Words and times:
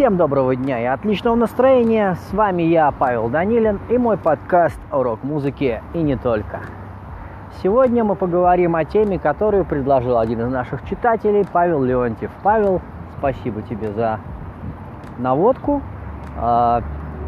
Всем 0.00 0.16
доброго 0.16 0.56
дня 0.56 0.80
и 0.80 0.86
отличного 0.86 1.34
настроения. 1.34 2.14
С 2.14 2.32
вами 2.32 2.62
я, 2.62 2.90
Павел 2.90 3.28
Данилин, 3.28 3.78
и 3.90 3.98
мой 3.98 4.16
подкаст 4.16 4.80
«Урок 4.90 5.22
музыки» 5.22 5.82
и 5.92 5.98
не 5.98 6.16
только. 6.16 6.60
Сегодня 7.62 8.02
мы 8.02 8.14
поговорим 8.14 8.76
о 8.76 8.86
теме, 8.86 9.18
которую 9.18 9.66
предложил 9.66 10.16
один 10.16 10.40
из 10.40 10.50
наших 10.50 10.88
читателей, 10.88 11.44
Павел 11.52 11.82
Леонтьев. 11.82 12.30
Павел, 12.42 12.80
спасибо 13.18 13.60
тебе 13.60 13.92
за 13.92 14.20
наводку. 15.18 15.82
А 16.38 16.80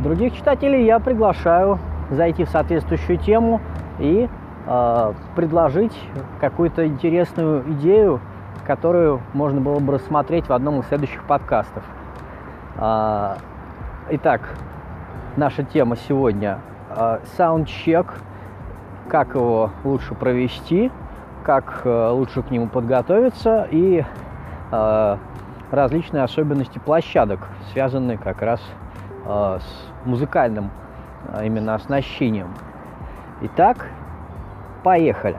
других 0.02 0.34
читателей 0.34 0.86
я 0.86 0.98
приглашаю 0.98 1.78
зайти 2.08 2.44
в 2.44 2.48
соответствующую 2.48 3.18
тему 3.18 3.60
и 3.98 4.30
а, 4.66 5.12
предложить 5.36 6.00
какую-то 6.40 6.86
интересную 6.86 7.70
идею, 7.74 8.20
которую 8.66 9.20
можно 9.34 9.60
было 9.60 9.78
бы 9.78 9.92
рассмотреть 9.92 10.48
в 10.48 10.54
одном 10.54 10.80
из 10.80 10.86
следующих 10.86 11.22
подкастов. 11.24 11.84
А, 12.76 13.38
итак, 14.10 14.40
наша 15.36 15.62
тема 15.62 15.96
сегодня 15.96 16.60
саундчек, 17.36 18.14
как 19.08 19.34
его 19.34 19.70
лучше 19.84 20.14
провести, 20.14 20.90
как 21.42 21.82
э, 21.84 22.08
лучше 22.10 22.42
к 22.42 22.50
нему 22.50 22.68
подготовиться 22.68 23.66
и 23.70 24.04
а, 24.70 25.18
различные 25.70 26.22
особенности 26.22 26.78
площадок, 26.78 27.48
связанные 27.72 28.18
как 28.18 28.42
раз 28.42 28.60
с 29.24 29.64
музыкальным 30.04 30.72
именно 31.44 31.76
оснащением. 31.76 32.48
Итак, 33.40 33.86
поехали! 34.82 35.38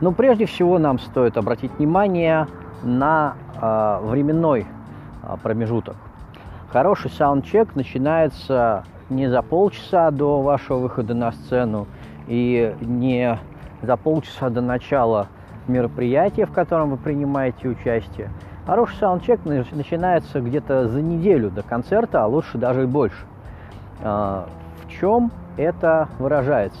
Но 0.00 0.12
прежде 0.12 0.44
всего 0.46 0.78
нам 0.78 0.98
стоит 0.98 1.36
обратить 1.36 1.72
внимание 1.78 2.46
на 2.82 3.34
э, 3.60 3.98
временной 4.02 4.66
э, 5.22 5.36
промежуток. 5.42 5.96
Хороший 6.70 7.10
саундчек 7.10 7.74
начинается 7.74 8.84
не 9.08 9.28
за 9.28 9.40
полчаса 9.40 10.10
до 10.10 10.42
вашего 10.42 10.78
выхода 10.78 11.14
на 11.14 11.32
сцену 11.32 11.86
и 12.26 12.74
не 12.80 13.38
за 13.80 13.96
полчаса 13.96 14.50
до 14.50 14.60
начала 14.60 15.28
мероприятия, 15.68 16.44
в 16.44 16.52
котором 16.52 16.90
вы 16.90 16.96
принимаете 16.98 17.68
участие. 17.68 18.30
Хороший 18.66 18.96
саундчек 18.96 19.40
начинается 19.44 20.40
где-то 20.40 20.88
за 20.88 21.00
неделю 21.00 21.50
до 21.50 21.62
концерта, 21.62 22.24
а 22.24 22.26
лучше 22.26 22.58
даже 22.58 22.82
и 22.82 22.86
больше. 22.86 23.24
В 24.00 24.44
чем 24.88 25.30
это 25.56 26.08
выражается? 26.18 26.80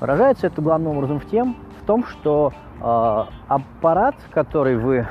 Выражается 0.00 0.46
это 0.48 0.60
главным 0.60 0.98
образом 0.98 1.18
в 1.18 1.26
тем, 1.26 1.56
том, 1.88 2.04
что 2.04 2.52
э, 2.82 3.24
аппарат, 3.48 4.14
который 4.30 4.76
вы 4.76 5.06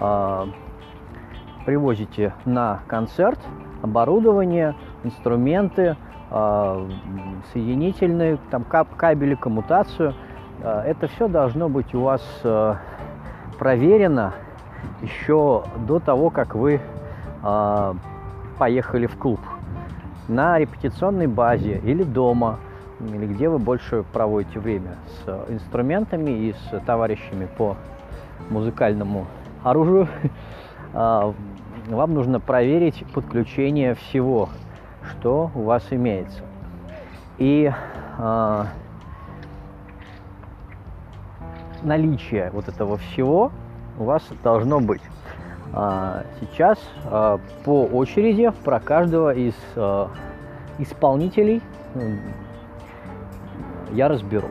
э, 0.00 0.46
привозите 1.66 2.32
на 2.46 2.80
концерт, 2.86 3.38
оборудование, 3.82 4.74
инструменты, 5.04 5.98
э, 6.30 6.88
соединительные, 7.52 8.38
там 8.50 8.64
кабели, 8.64 9.34
коммутацию, 9.34 10.14
э, 10.62 10.82
это 10.86 11.08
все 11.08 11.28
должно 11.28 11.68
быть 11.68 11.94
у 11.94 12.00
вас 12.00 12.22
э, 12.42 12.74
проверено 13.58 14.32
еще 15.02 15.64
до 15.86 16.00
того, 16.00 16.30
как 16.30 16.54
вы 16.54 16.80
э, 17.42 17.94
поехали 18.58 19.04
в 19.04 19.18
клуб. 19.18 19.40
На 20.26 20.58
репетиционной 20.58 21.26
базе 21.26 21.82
или 21.84 22.02
дома– 22.02 22.60
или 23.02 23.26
где 23.26 23.48
вы 23.48 23.58
больше 23.58 24.04
проводите 24.12 24.60
время 24.60 24.96
с 25.06 25.46
инструментами 25.48 26.30
и 26.30 26.52
с 26.52 26.80
товарищами 26.84 27.48
по 27.56 27.76
музыкальному 28.48 29.26
оружию, 29.62 30.08
а, 30.94 31.34
вам 31.88 32.14
нужно 32.14 32.40
проверить 32.40 33.04
подключение 33.12 33.94
всего, 33.94 34.48
что 35.10 35.50
у 35.54 35.62
вас 35.62 35.84
имеется. 35.90 36.42
И 37.38 37.72
э, 38.18 38.64
наличие 41.82 42.50
вот 42.52 42.68
этого 42.68 42.98
всего 42.98 43.50
у 43.98 44.04
вас 44.04 44.22
должно 44.44 44.80
быть. 44.80 45.02
Э, 45.72 46.22
сейчас 46.40 46.78
э, 47.04 47.38
по 47.64 47.84
очереди 47.86 48.52
про 48.64 48.78
каждого 48.78 49.34
из 49.34 49.54
э, 49.74 50.06
исполнителей 50.78 51.62
я 53.92 54.08
разберу. 54.08 54.48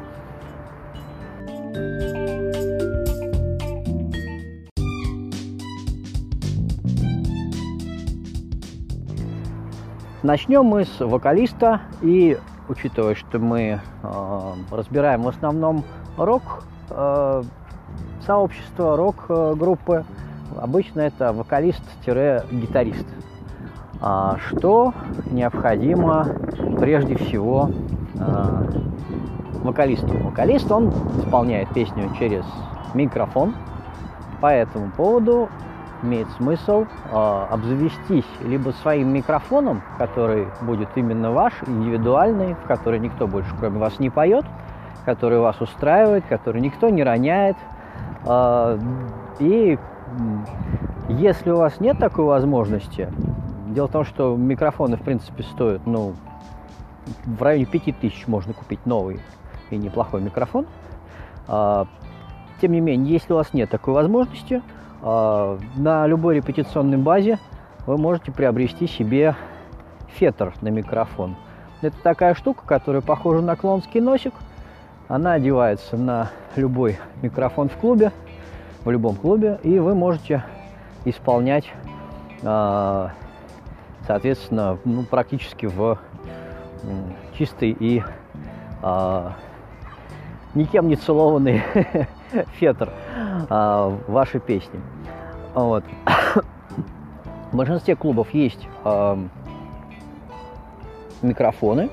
Начнем 10.24 10.64
мы 10.66 10.86
с 10.86 11.00
вокалиста 11.00 11.82
и 12.04 12.38
учитывая, 12.70 13.16
что 13.16 13.40
мы 13.40 13.82
э, 14.04 14.54
разбираем 14.70 15.24
в 15.24 15.28
основном 15.28 15.84
рок 16.16 16.64
э, 16.92 17.44
сообщество, 18.26 18.96
рок 18.96 19.26
э, 19.30 19.56
группы, 19.58 20.06
обычно 20.56 21.02
это 21.02 21.34
вокалист-гитарист. 21.34 23.08
А 24.00 24.38
что 24.48 24.94
необходимо 25.32 26.28
прежде 26.80 27.16
всего 27.16 27.72
э, 28.16 28.71
вокалисту. 29.62 30.18
Вокалист, 30.24 30.72
он 30.72 30.90
исполняет 31.18 31.70
песню 31.70 32.10
через 32.18 32.44
микрофон, 32.94 33.54
по 34.42 34.48
этому 34.48 34.92
поводу 34.92 35.50
имеет 36.04 36.28
смысл 36.32 36.86
э, 37.12 37.46
обзавестись 37.52 38.26
либо 38.42 38.72
своим 38.72 39.14
микрофоном, 39.14 39.84
который 40.00 40.48
будет 40.62 40.90
именно 40.96 41.32
ваш, 41.32 41.54
индивидуальный, 41.68 42.56
в 42.56 42.68
который 42.68 43.00
никто 43.00 43.28
больше 43.28 43.52
кроме 43.60 43.80
вас 43.80 44.00
не 44.00 44.10
поет, 44.10 44.46
который 45.06 45.40
вас 45.40 45.62
устраивает, 45.62 46.26
который 46.28 46.60
никто 46.60 46.90
не 46.90 47.04
роняет. 47.04 47.56
Э, 48.26 48.80
и 49.40 49.78
если 51.08 51.52
у 51.52 51.58
вас 51.58 51.80
нет 51.80 52.00
такой 52.00 52.26
возможности, 52.26 53.08
дело 53.68 53.88
в 53.88 53.92
том, 53.92 54.04
что 54.04 54.36
микрофоны 54.36 54.98
в 54.98 55.02
принципе 55.02 55.44
стоят, 55.44 55.86
ну, 55.86 56.14
в 57.26 57.42
районе 57.42 57.66
5000 57.66 58.28
можно 58.28 58.54
купить 58.54 58.86
новый 58.86 59.20
и 59.72 59.78
неплохой 59.78 60.22
микрофон. 60.22 60.66
А, 61.48 61.88
тем 62.62 62.72
не 62.74 62.80
менее, 62.80 63.14
если 63.14 63.34
у 63.34 63.38
вас 63.38 63.54
нет 63.54 63.70
такой 63.70 63.94
возможности, 63.94 64.62
а, 65.02 65.58
на 65.76 66.06
любой 66.08 66.36
репетиционной 66.36 66.98
базе 66.98 67.40
вы 67.88 67.98
можете 67.98 68.32
приобрести 68.32 68.88
себе 68.88 69.36
фетр 70.08 70.54
на 70.62 70.70
микрофон. 70.70 71.36
Это 71.82 71.98
такая 72.04 72.36
штука, 72.36 72.62
которая 72.66 73.02
похожа 73.02 73.42
на 73.42 73.56
клонский 73.56 74.02
носик. 74.02 74.34
Она 75.08 75.34
одевается 75.34 75.98
на 75.98 76.30
любой 76.56 77.00
микрофон 77.22 77.70
в 77.70 77.76
клубе, 77.78 78.12
в 78.86 78.92
любом 78.92 79.16
клубе, 79.16 79.60
и 79.64 79.80
вы 79.80 79.96
можете 79.96 80.44
исполнять, 81.06 81.66
а, 82.44 83.12
соответственно, 84.06 84.78
ну, 84.86 85.04
практически 85.04 85.66
в 85.66 85.98
чистый 87.38 87.76
и 87.80 88.04
никем 90.56 90.88
не 90.88 90.96
целованный 90.96 91.62
фетр 92.60 92.90
а, 93.50 93.96
вашей 94.08 94.40
песни. 94.40 94.80
Вот. 95.54 95.84
В 97.52 97.56
большинстве 97.58 97.96
клубов 97.96 98.34
есть 98.34 98.68
а, 98.84 99.20
микрофоны, 101.22 101.90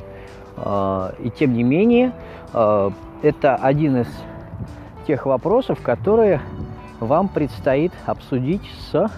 а, 0.56 1.12
и 1.18 1.30
тем 1.30 1.54
не 1.54 1.62
менее 1.62 2.12
а, 2.52 2.92
это 3.22 3.56
один 3.56 4.02
из 4.02 4.08
тех 5.06 5.26
вопросов, 5.26 5.80
которые 5.82 6.40
вам 7.00 7.28
предстоит 7.28 7.92
обсудить 8.06 8.62
с 8.90 9.10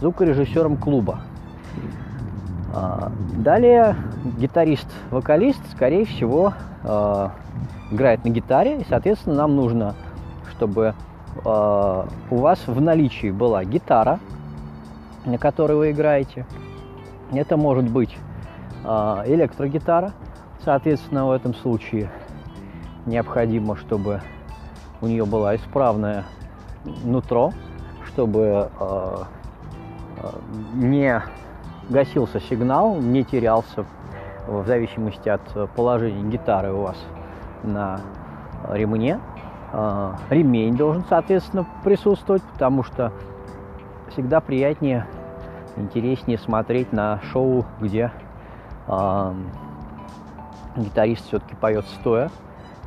звукорежиссером 0.00 0.76
клуба. 0.76 1.20
А, 2.74 3.12
далее 3.36 3.96
гитарист-вокалист, 4.38 5.60
скорее 5.72 6.04
всего, 6.04 6.54
а, 6.82 7.32
играет 7.94 8.24
на 8.24 8.30
гитаре, 8.30 8.80
и, 8.80 8.84
соответственно, 8.88 9.36
нам 9.36 9.56
нужно, 9.56 9.94
чтобы 10.50 10.94
э, 11.44 12.04
у 12.30 12.36
вас 12.36 12.66
в 12.66 12.80
наличии 12.80 13.30
была 13.30 13.64
гитара, 13.64 14.18
на 15.24 15.38
которой 15.38 15.76
вы 15.76 15.90
играете. 15.92 16.44
Это 17.32 17.56
может 17.56 17.88
быть 17.88 18.16
э, 18.84 18.88
электрогитара. 19.26 20.12
Соответственно, 20.64 21.26
в 21.26 21.30
этом 21.30 21.54
случае 21.54 22.10
необходимо, 23.06 23.76
чтобы 23.76 24.20
у 25.00 25.06
нее 25.06 25.24
была 25.24 25.56
исправное 25.56 26.24
нутро, 27.04 27.52
чтобы 28.06 28.70
э, 28.80 29.16
не 30.74 31.22
гасился 31.88 32.40
сигнал, 32.40 32.96
не 32.96 33.24
терялся 33.24 33.84
в 34.48 34.66
зависимости 34.66 35.28
от 35.28 35.42
положения 35.74 36.22
гитары 36.30 36.72
у 36.72 36.82
вас 36.82 36.96
на 37.64 38.00
ремне. 38.70 39.20
А, 39.72 40.16
ремень 40.30 40.76
должен, 40.76 41.04
соответственно, 41.08 41.66
присутствовать, 41.82 42.42
потому 42.42 42.84
что 42.84 43.12
всегда 44.10 44.40
приятнее, 44.40 45.06
интереснее 45.76 46.38
смотреть 46.38 46.92
на 46.92 47.20
шоу, 47.32 47.64
где 47.80 48.12
э, 48.86 49.34
гитарист 50.76 51.26
все-таки 51.26 51.56
поет 51.56 51.84
стоя. 51.86 52.30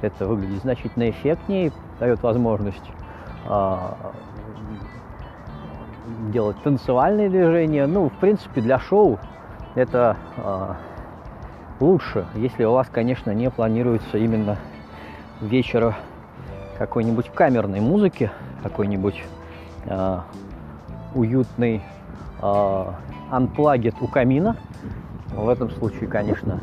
Это 0.02 0.28
выглядит 0.28 0.62
значительно 0.62 1.10
эффектнее, 1.10 1.74
дает 2.00 2.24
возможность 2.24 2.92
э, 3.50 3.78
делать 6.30 6.56
танцевальные 6.64 7.30
движения. 7.30 7.86
Ну, 7.88 8.10
в 8.10 8.14
принципе, 8.14 8.62
для 8.62 8.80
шоу 8.80 9.20
это 9.76 10.16
лучше, 11.80 12.26
если 12.36 12.64
у 12.64 12.74
вас, 12.74 12.88
конечно, 12.92 13.32
не 13.32 13.50
планируется 13.50 14.18
именно 14.18 14.58
вечера 15.42 15.96
какой-нибудь 16.78 17.30
камерной 17.30 17.80
музыки, 17.80 18.32
какой-нибудь 18.64 19.24
э, 19.86 20.20
уютный 21.16 21.82
э, 22.42 22.86
unplugged 23.32 23.96
у 24.02 24.08
камина. 24.08 24.58
В 25.36 25.50
этом 25.50 25.70
случае, 25.72 26.08
конечно, 26.08 26.60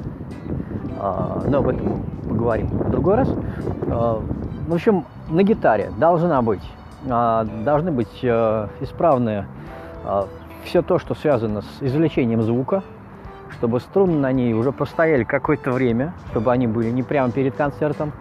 э, 0.98 1.48
но 1.48 1.58
об 1.58 1.68
этом 1.68 2.02
поговорим 2.28 2.66
в 2.66 2.90
другой 2.90 3.16
раз. 3.16 3.28
Э, 3.28 4.20
в 4.66 4.74
общем, 4.74 5.04
на 5.28 5.42
гитаре 5.42 5.90
должна 5.98 6.42
быть, 6.42 6.62
э, 7.04 7.46
должны 7.64 7.90
быть 7.90 8.20
э, 8.22 8.68
исправные 8.80 9.46
э, 10.04 10.24
все 10.64 10.82
то, 10.82 10.98
что 10.98 11.14
связано 11.14 11.62
с 11.62 11.82
извлечением 11.82 12.42
звука, 12.42 12.82
чтобы 13.52 13.80
струны 13.80 14.18
на 14.18 14.32
ней 14.32 14.52
уже 14.54 14.72
простояли 14.72 15.24
какое-то 15.24 15.70
время, 15.70 16.12
чтобы 16.30 16.52
они 16.52 16.66
были 16.66 16.90
не 16.90 17.02
прямо 17.02 17.30
перед 17.30 17.54
концертом 17.54 18.12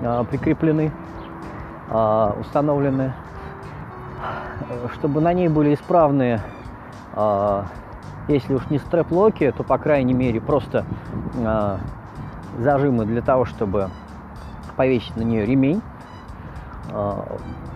э, 0.00 0.24
прикреплены. 0.30 0.92
А, 1.90 2.34
установлены, 2.40 3.12
чтобы 4.94 5.20
на 5.20 5.32
ней 5.32 5.48
были 5.48 5.74
исправные, 5.74 6.40
а, 7.12 7.66
если 8.26 8.54
уж 8.54 8.70
не 8.70 8.78
стрэп-локи, 8.78 9.52
то, 9.56 9.62
по 9.62 9.76
крайней 9.76 10.14
мере, 10.14 10.40
просто 10.40 10.86
а, 11.44 11.78
зажимы 12.58 13.04
для 13.04 13.20
того, 13.20 13.44
чтобы 13.44 13.90
повесить 14.76 15.16
на 15.16 15.22
нее 15.22 15.46
ремень, 15.46 15.80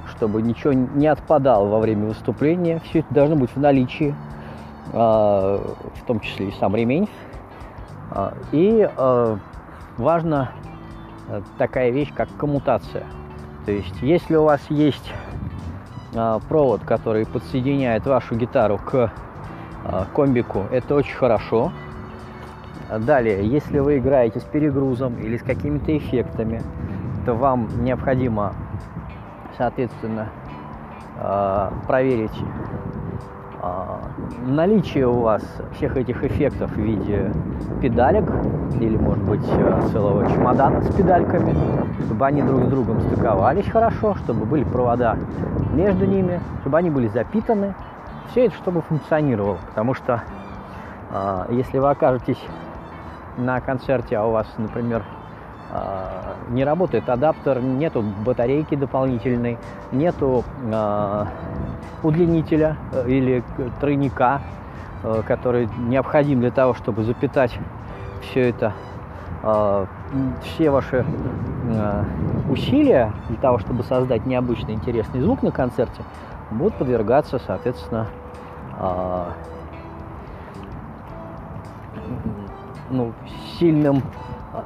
чтобы 0.08 0.42
ничего 0.42 0.72
не 0.72 1.06
отпадало 1.06 1.68
во 1.68 1.78
время 1.78 2.06
выступления. 2.06 2.80
Все 2.84 3.00
это 3.00 3.14
должно 3.14 3.36
быть 3.36 3.50
в 3.54 3.60
наличии, 3.60 4.16
в 4.92 6.04
том 6.06 6.20
числе 6.20 6.48
и 6.48 6.52
сам 6.52 6.74
ремень. 6.74 7.08
И 8.52 8.88
важна 9.98 10.52
такая 11.58 11.90
вещь, 11.90 12.12
как 12.14 12.28
коммутация– 12.36 13.04
то 13.68 13.72
есть, 13.72 14.00
если 14.00 14.34
у 14.34 14.44
вас 14.44 14.62
есть 14.70 15.12
а, 16.16 16.38
провод, 16.48 16.84
который 16.84 17.26
подсоединяет 17.26 18.06
вашу 18.06 18.34
гитару 18.34 18.78
к 18.78 19.12
а, 19.84 20.06
комбику, 20.14 20.64
это 20.70 20.94
очень 20.94 21.14
хорошо. 21.14 21.70
Далее, 23.00 23.46
если 23.46 23.80
вы 23.80 23.98
играете 23.98 24.40
с 24.40 24.44
перегрузом 24.44 25.18
или 25.18 25.36
с 25.36 25.42
какими-то 25.42 25.94
эффектами, 25.94 26.62
то 27.26 27.34
вам 27.34 27.68
необходимо, 27.84 28.54
соответственно, 29.58 30.30
а, 31.18 31.70
проверить 31.86 32.40
а, 32.40 32.97
наличие 34.46 35.06
у 35.06 35.20
вас 35.20 35.42
всех 35.74 35.96
этих 35.96 36.22
эффектов 36.24 36.70
в 36.72 36.76
виде 36.76 37.30
педалек 37.80 38.24
или, 38.80 38.96
может 38.96 39.24
быть, 39.24 39.46
э, 39.48 39.88
целого 39.92 40.28
чемодана 40.30 40.82
с 40.82 40.94
педальками, 40.94 41.54
чтобы 42.04 42.26
они 42.26 42.42
друг 42.42 42.64
с 42.64 42.68
другом 42.68 43.00
стыковались 43.00 43.68
хорошо, 43.68 44.14
чтобы 44.16 44.44
были 44.44 44.64
провода 44.64 45.16
между 45.72 46.06
ними, 46.06 46.40
чтобы 46.60 46.78
они 46.78 46.90
были 46.90 47.08
запитаны. 47.08 47.74
Все 48.30 48.46
это 48.46 48.54
чтобы 48.56 48.82
функционировало, 48.82 49.58
потому 49.68 49.94
что 49.94 50.22
а, 51.10 51.46
если 51.50 51.78
вы 51.78 51.90
окажетесь 51.90 52.42
на 53.36 53.60
концерте, 53.60 54.16
а 54.16 54.26
у 54.26 54.32
вас, 54.32 54.46
например, 54.58 55.02
а, 55.02 55.17
не 56.50 56.64
работает 56.64 57.08
адаптер, 57.08 57.60
нету 57.60 58.02
батарейки 58.02 58.74
дополнительной, 58.74 59.58
нету 59.92 60.44
э, 60.64 61.24
удлинителя 62.02 62.76
э, 62.92 63.08
или 63.08 63.44
тройника, 63.80 64.40
э, 65.02 65.22
который 65.26 65.68
необходим 65.78 66.40
для 66.40 66.50
того, 66.50 66.74
чтобы 66.74 67.02
запитать 67.02 67.58
все 68.22 68.48
это, 68.48 68.72
э, 69.42 69.86
все 70.42 70.70
ваши 70.70 71.04
э, 71.70 72.04
усилия 72.48 73.12
для 73.28 73.36
того, 73.36 73.58
чтобы 73.58 73.82
создать 73.82 74.24
необычный 74.24 74.74
интересный 74.74 75.20
звук 75.20 75.42
на 75.42 75.50
концерте, 75.50 76.02
будут 76.50 76.74
подвергаться, 76.74 77.38
соответственно, 77.46 78.06
ну, 82.90 83.12
сильным 83.58 84.02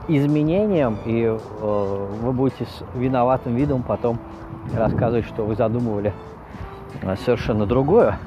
изменениям, 0.08 0.98
и 1.04 1.24
э, 1.24 2.06
вы 2.20 2.32
будете 2.32 2.64
с 2.64 2.84
виноватым 2.94 3.54
видом 3.54 3.82
потом 3.82 4.18
рассказывать, 4.74 5.26
что 5.26 5.44
вы 5.44 5.54
задумывали 5.54 6.12
э, 7.02 7.16
совершенно 7.24 7.66
другое. 7.66 8.18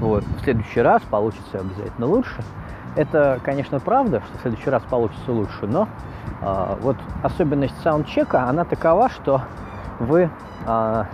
Вот. 0.00 0.24
В 0.24 0.44
следующий 0.44 0.80
раз 0.80 1.02
получится 1.02 1.58
обязательно 1.60 2.06
лучше. 2.06 2.42
Это, 2.96 3.40
конечно, 3.42 3.80
правда, 3.80 4.22
что 4.26 4.38
в 4.38 4.42
следующий 4.42 4.70
раз 4.70 4.82
получится 4.88 5.32
лучше, 5.32 5.66
но 5.66 5.88
э, 6.40 6.76
вот 6.80 6.96
особенность 7.22 7.74
саундчека, 7.82 8.48
она 8.48 8.64
такова, 8.64 9.08
что 9.08 9.42
вы 9.98 10.30
э, 10.66 11.04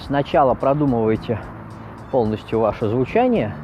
сначала 0.00 0.54
продумываете 0.54 1.40
полностью 2.10 2.60
ваше 2.60 2.88
звучание, 2.88 3.54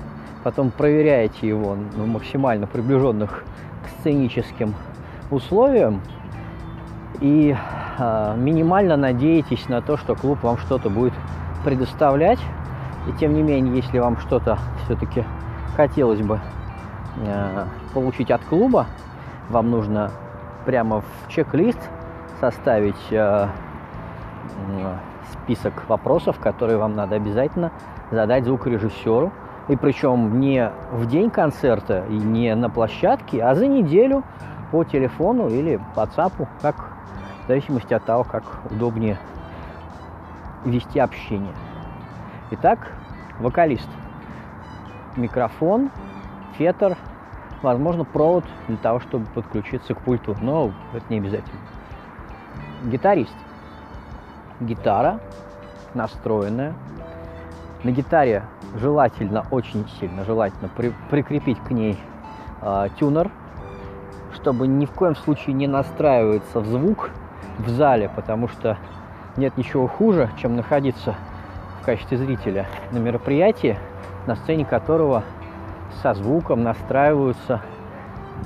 потом 0.43 0.70
проверяете 0.70 1.46
его 1.46 1.76
на 1.96 2.06
максимально 2.06 2.66
приближенных 2.66 3.44
сценическим 4.00 4.75
условиям 5.31 6.00
и 7.21 7.56
э, 7.99 8.35
минимально 8.37 8.97
надеетесь 8.97 9.69
на 9.69 9.83
то, 9.83 9.97
что 9.97 10.15
клуб 10.15 10.43
вам 10.43 10.59
что-то 10.59 10.89
будет 10.89 11.15
предоставлять. 11.65 12.39
И 13.09 13.12
тем 13.19 13.35
не 13.35 13.43
менее, 13.43 13.77
если 13.77 13.99
вам 13.99 14.19
что-то 14.19 14.59
все-таки 14.85 15.25
хотелось 15.77 16.21
бы 16.21 16.41
э, 17.25 17.65
получить 17.95 18.31
от 18.31 18.43
клуба, 18.45 18.87
вам 19.50 19.71
нужно 19.71 20.11
прямо 20.64 21.00
в 21.00 21.28
чек-лист 21.28 21.78
составить 22.40 23.11
э, 23.11 23.49
список 25.33 25.88
вопросов, 25.88 26.38
которые 26.38 26.78
вам 26.78 26.95
надо 26.95 27.17
обязательно 27.17 27.73
задать 28.11 28.45
звукорежиссеру 28.45 29.33
и 29.68 29.76
причем 29.76 30.40
не 30.40 30.70
в 30.92 31.06
день 31.06 31.30
концерта 31.30 32.04
и 32.08 32.14
не 32.14 32.54
на 32.54 32.70
площадке, 32.70 33.42
а 33.42 33.54
за 33.54 33.66
неделю 33.66 34.25
по 34.70 34.84
телефону 34.84 35.48
или 35.48 35.80
по 35.94 36.00
WhatsApp, 36.00 36.46
как 36.62 36.76
в 37.44 37.48
зависимости 37.48 37.94
от 37.94 38.04
того, 38.04 38.25
как 38.25 38.44
удобнее 38.70 39.18
вести 40.64 40.98
общение. 40.98 41.52
Итак, 42.50 42.92
вокалист. 43.40 43.88
Микрофон, 45.16 45.90
фетр, 46.56 46.96
возможно, 47.62 48.04
провод 48.04 48.44
для 48.68 48.76
того, 48.76 49.00
чтобы 49.00 49.26
подключиться 49.26 49.94
к 49.94 50.00
пульту, 50.00 50.37
но 50.40 50.72
это 50.92 51.04
не 51.08 51.18
обязательно. 51.18 51.60
Гитарист. 52.84 53.34
Гитара 54.60 55.20
настроенная. 55.94 56.75
На 57.84 57.90
гитаре 57.90 58.44
желательно, 58.75 59.44
очень 59.50 59.87
сильно 60.00 60.25
желательно 60.25 60.68
при, 60.76 60.92
прикрепить 61.10 61.58
к 61.60 61.70
ней 61.70 61.98
э, 62.60 62.88
тюнер, 62.98 63.30
чтобы 64.34 64.66
ни 64.66 64.87
в 64.87 64.90
коем 64.92 65.16
случае 65.16 65.54
не 65.54 65.66
настраиваться 65.66 66.60
в 66.60 66.66
звук 66.66 67.10
в 67.58 67.68
зале, 67.70 68.10
потому 68.14 68.48
что 68.48 68.76
нет 69.37 69.56
ничего 69.56 69.87
хуже, 69.87 70.30
чем 70.40 70.56
находиться 70.56 71.14
в 71.80 71.84
качестве 71.84 72.18
зрителя 72.18 72.66
на 72.92 72.98
мероприятии, 72.98 73.78
на 74.26 74.37
сцене 74.37 74.64
которого 74.64 75.25
со 76.02 76.14
звуком 76.14 76.62
настраиваются 76.62 77.62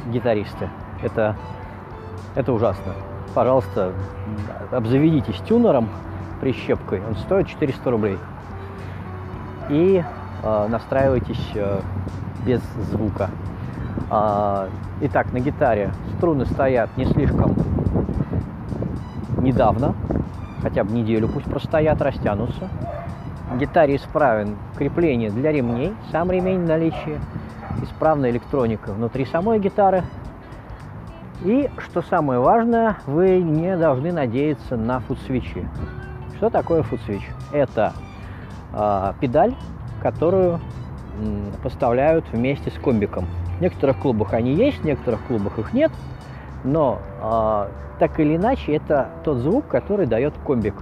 гитаристы. 0.07 0.69
Это, 1.03 1.37
это 2.35 2.53
ужасно. 2.53 2.93
Пожалуйста, 3.35 3.93
обзаведитесь 4.71 5.39
тюнером, 5.49 5.89
прищепкой. 6.41 7.03
Он 7.07 7.17
стоит 7.17 7.49
400 7.49 7.91
рублей 7.91 8.19
и 9.73 10.05
э, 10.43 10.67
настраивайтесь 10.69 11.51
э, 11.55 11.81
без 12.45 12.61
звука. 12.91 13.31
Э, 14.11 14.69
итак, 15.01 15.33
на 15.33 15.41
гитаре 15.41 15.93
струны 16.17 16.45
стоят 16.45 16.95
не 16.99 17.07
слишком 17.07 17.55
недавно, 19.39 19.95
хотя 20.61 20.85
бы 20.85 20.93
неделю 20.93 21.29
пусть 21.29 21.47
простоят, 21.47 22.03
растянутся. 22.03 22.69
Гитаре 23.59 23.97
исправен 23.97 24.57
крепление 24.77 25.31
для 25.31 25.51
ремней, 25.53 25.95
сам 26.11 26.31
ремень 26.31 26.61
в 26.61 26.69
наличии, 26.69 27.19
исправна 27.83 28.31
электроника 28.31 28.93
внутри 28.93 29.25
самой 29.25 29.59
гитары. 29.59 30.05
И, 31.45 31.69
что 31.79 32.03
самое 32.03 32.41
важное, 32.41 32.99
вы 33.07 33.41
не 33.41 33.77
должны 33.77 34.13
надеяться 34.13 34.77
на 34.77 35.01
фудсвичи. 35.01 35.67
Что 36.37 36.51
такое 36.51 36.83
фудсвич? 36.83 37.27
Это 37.53 37.93
педаль, 39.21 39.55
которую 40.01 40.61
поставляют 41.63 42.25
вместе 42.33 42.71
с 42.71 42.75
комбиком. 42.75 43.27
В 43.59 43.61
некоторых 43.61 43.99
клубах 43.99 44.33
они 44.33 44.55
есть, 44.55 44.79
в 44.79 44.85
некоторых 44.85 45.25
клубах 45.27 45.59
их 45.59 45.73
нет, 45.73 45.93
но 46.65 46.99
э, 47.21 47.69
так 47.99 48.19
или 48.19 48.37
иначе 48.37 48.75
это 48.75 49.11
тот 49.25 49.39
звук, 49.39 49.69
который 49.69 50.07
дает 50.07 50.35
комбик. 50.45 50.75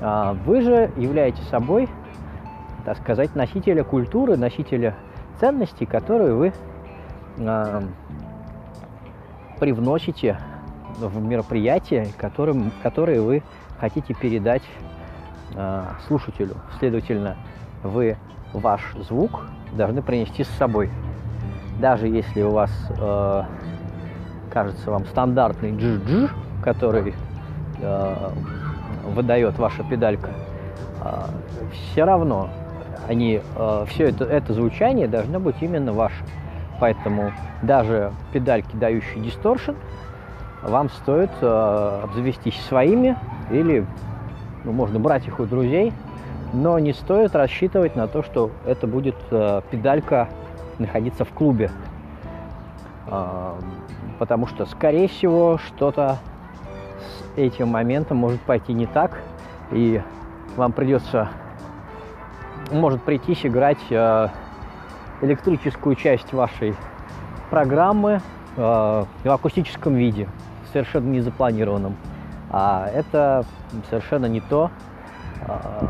Э, 0.00 0.34
вы 0.46 0.60
же 0.62 0.90
являете 0.96 1.42
собой, 1.44 1.88
так 2.84 2.96
сказать, 2.98 3.34
носителя 3.34 3.82
культуры, 3.82 4.36
носителя 4.36 4.94
ценностей, 5.40 5.86
которые 5.86 6.34
вы 6.34 6.52
привносите 9.58 10.38
в 10.98 11.20
мероприятие, 11.20 12.06
которым, 12.16 12.70
которые 12.82 13.20
вы 13.20 13.42
хотите 13.80 14.14
передать 14.14 14.62
э, 15.54 15.84
слушателю. 16.06 16.56
Следовательно, 16.78 17.36
вы 17.82 18.16
ваш 18.52 18.80
звук 19.08 19.46
должны 19.72 20.02
принести 20.02 20.44
с 20.44 20.48
собой. 20.50 20.90
Даже 21.80 22.06
если 22.06 22.42
у 22.42 22.50
вас 22.50 22.70
э, 22.98 23.42
кажется 24.50 24.90
вам 24.90 25.04
стандартный 25.06 25.72
дж-дж, 25.72 26.30
который 26.62 27.14
э, 27.80 28.30
выдает 29.06 29.58
ваша 29.58 29.82
педалька, 29.82 30.30
э, 31.02 31.26
все 31.72 32.04
равно 32.04 32.48
они, 33.08 33.40
э, 33.56 33.84
все 33.88 34.04
это, 34.08 34.24
это 34.24 34.52
звучание 34.54 35.08
должно 35.08 35.40
быть 35.40 35.56
именно 35.60 35.92
ваше. 35.92 36.24
Поэтому 36.80 37.32
даже 37.62 38.12
педальки, 38.32 38.76
дающие 38.76 39.22
дисторшн, 39.22 39.72
вам 40.62 40.88
стоит 40.90 41.30
э, 41.40 42.00
обзавестись 42.04 42.60
своими 42.68 43.16
или 43.50 43.86
ну, 44.64 44.72
можно 44.72 44.98
брать 44.98 45.26
их 45.26 45.40
у 45.40 45.44
друзей, 45.44 45.92
но 46.52 46.78
не 46.78 46.92
стоит 46.92 47.34
рассчитывать 47.34 47.96
на 47.96 48.08
то, 48.08 48.22
что 48.22 48.50
это 48.64 48.86
будет 48.86 49.16
э, 49.30 49.60
педалька 49.70 50.28
находиться 50.78 51.24
в 51.24 51.30
клубе. 51.30 51.70
Э, 53.06 53.52
потому 54.18 54.46
что, 54.46 54.66
скорее 54.66 55.08
всего, 55.08 55.58
что-то 55.58 56.18
с 57.34 57.38
этим 57.38 57.68
моментом 57.68 58.18
может 58.18 58.40
пойти 58.40 58.72
не 58.72 58.86
так, 58.86 59.18
и 59.70 60.00
вам 60.56 60.72
придется, 60.72 61.28
может 62.70 63.02
прийтись 63.02 63.44
играть 63.44 63.78
э, 63.90 64.28
электрическую 65.20 65.96
часть 65.96 66.32
вашей 66.32 66.74
программы 67.50 68.20
э, 68.56 68.60
в 68.60 69.30
акустическом 69.30 69.94
виде, 69.94 70.28
совершенно 70.72 71.10
не 71.10 71.20
запланированном. 71.20 71.96
А 72.56 72.88
это 72.94 73.44
совершенно 73.90 74.26
не 74.26 74.40
то, 74.40 74.70
э, 75.40 75.86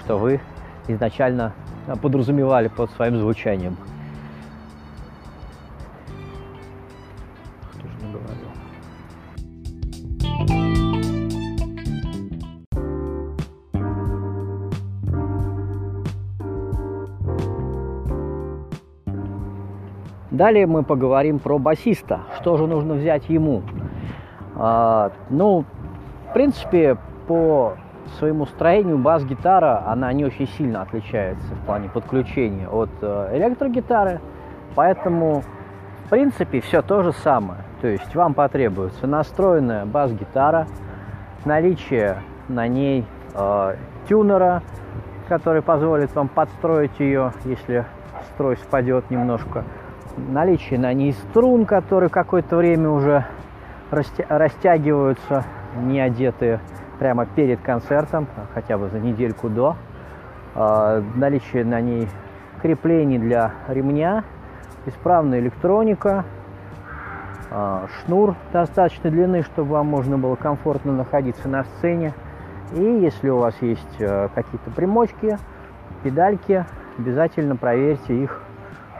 что 0.00 0.18
вы 0.18 0.38
изначально 0.86 1.54
подразумевали 2.02 2.68
под 2.68 2.90
своим 2.90 3.16
звучанием. 3.16 3.78
Что 7.72 7.88
же 7.88 7.94
наговорил? 8.04 8.50
Далее 20.30 20.66
мы 20.66 20.82
поговорим 20.82 21.38
про 21.38 21.58
басиста. 21.58 22.24
Что 22.42 22.58
же 22.58 22.66
нужно 22.66 22.92
взять 22.92 23.30
ему? 23.30 23.62
А, 24.56 25.12
ну, 25.28 25.64
в 26.30 26.32
принципе, 26.32 26.96
по 27.26 27.74
своему 28.18 28.46
строению 28.46 28.98
бас-гитара, 28.98 29.82
она 29.86 30.12
не 30.12 30.24
очень 30.24 30.48
сильно 30.48 30.82
отличается 30.82 31.46
в 31.54 31.66
плане 31.66 31.88
подключения 31.88 32.68
от 32.68 32.90
э, 33.02 33.30
электрогитары, 33.34 34.20
поэтому, 34.74 35.42
в 36.04 36.10
принципе, 36.10 36.60
все 36.60 36.82
то 36.82 37.02
же 37.02 37.12
самое. 37.12 37.60
То 37.80 37.88
есть 37.88 38.14
вам 38.14 38.34
потребуется 38.34 39.06
настроенная 39.06 39.84
бас-гитара, 39.84 40.66
наличие 41.44 42.22
на 42.48 42.66
ней 42.68 43.04
э, 43.34 43.76
тюнера, 44.08 44.62
который 45.28 45.62
позволит 45.62 46.14
вам 46.14 46.28
подстроить 46.28 46.98
ее, 46.98 47.32
если 47.44 47.84
строй 48.32 48.56
спадет 48.56 49.10
немножко, 49.10 49.64
наличие 50.16 50.78
на 50.78 50.92
ней 50.94 51.12
струн, 51.12 51.66
которые 51.66 52.08
какое-то 52.08 52.56
время 52.56 52.90
уже 52.90 53.26
растягиваются, 53.90 55.44
не 55.76 56.00
одетые 56.00 56.60
прямо 56.98 57.26
перед 57.26 57.60
концертом, 57.60 58.26
хотя 58.54 58.78
бы 58.78 58.88
за 58.88 58.98
недельку 58.98 59.48
до. 59.48 59.76
А, 60.54 61.02
наличие 61.14 61.64
на 61.64 61.80
ней 61.80 62.08
креплений 62.62 63.18
для 63.18 63.52
ремня, 63.68 64.24
исправная 64.86 65.40
электроника, 65.40 66.24
а, 67.50 67.86
шнур 67.88 68.34
достаточной 68.52 69.10
длины, 69.10 69.42
чтобы 69.42 69.72
вам 69.72 69.86
можно 69.86 70.16
было 70.18 70.36
комфортно 70.36 70.92
находиться 70.92 71.48
на 71.48 71.64
сцене. 71.64 72.14
И 72.72 72.82
если 72.82 73.28
у 73.28 73.38
вас 73.38 73.54
есть 73.60 74.00
э, 74.00 74.28
какие-то 74.34 74.72
примочки, 74.72 75.38
педальки, 76.02 76.64
обязательно 76.98 77.54
проверьте 77.54 78.24
их 78.24 78.42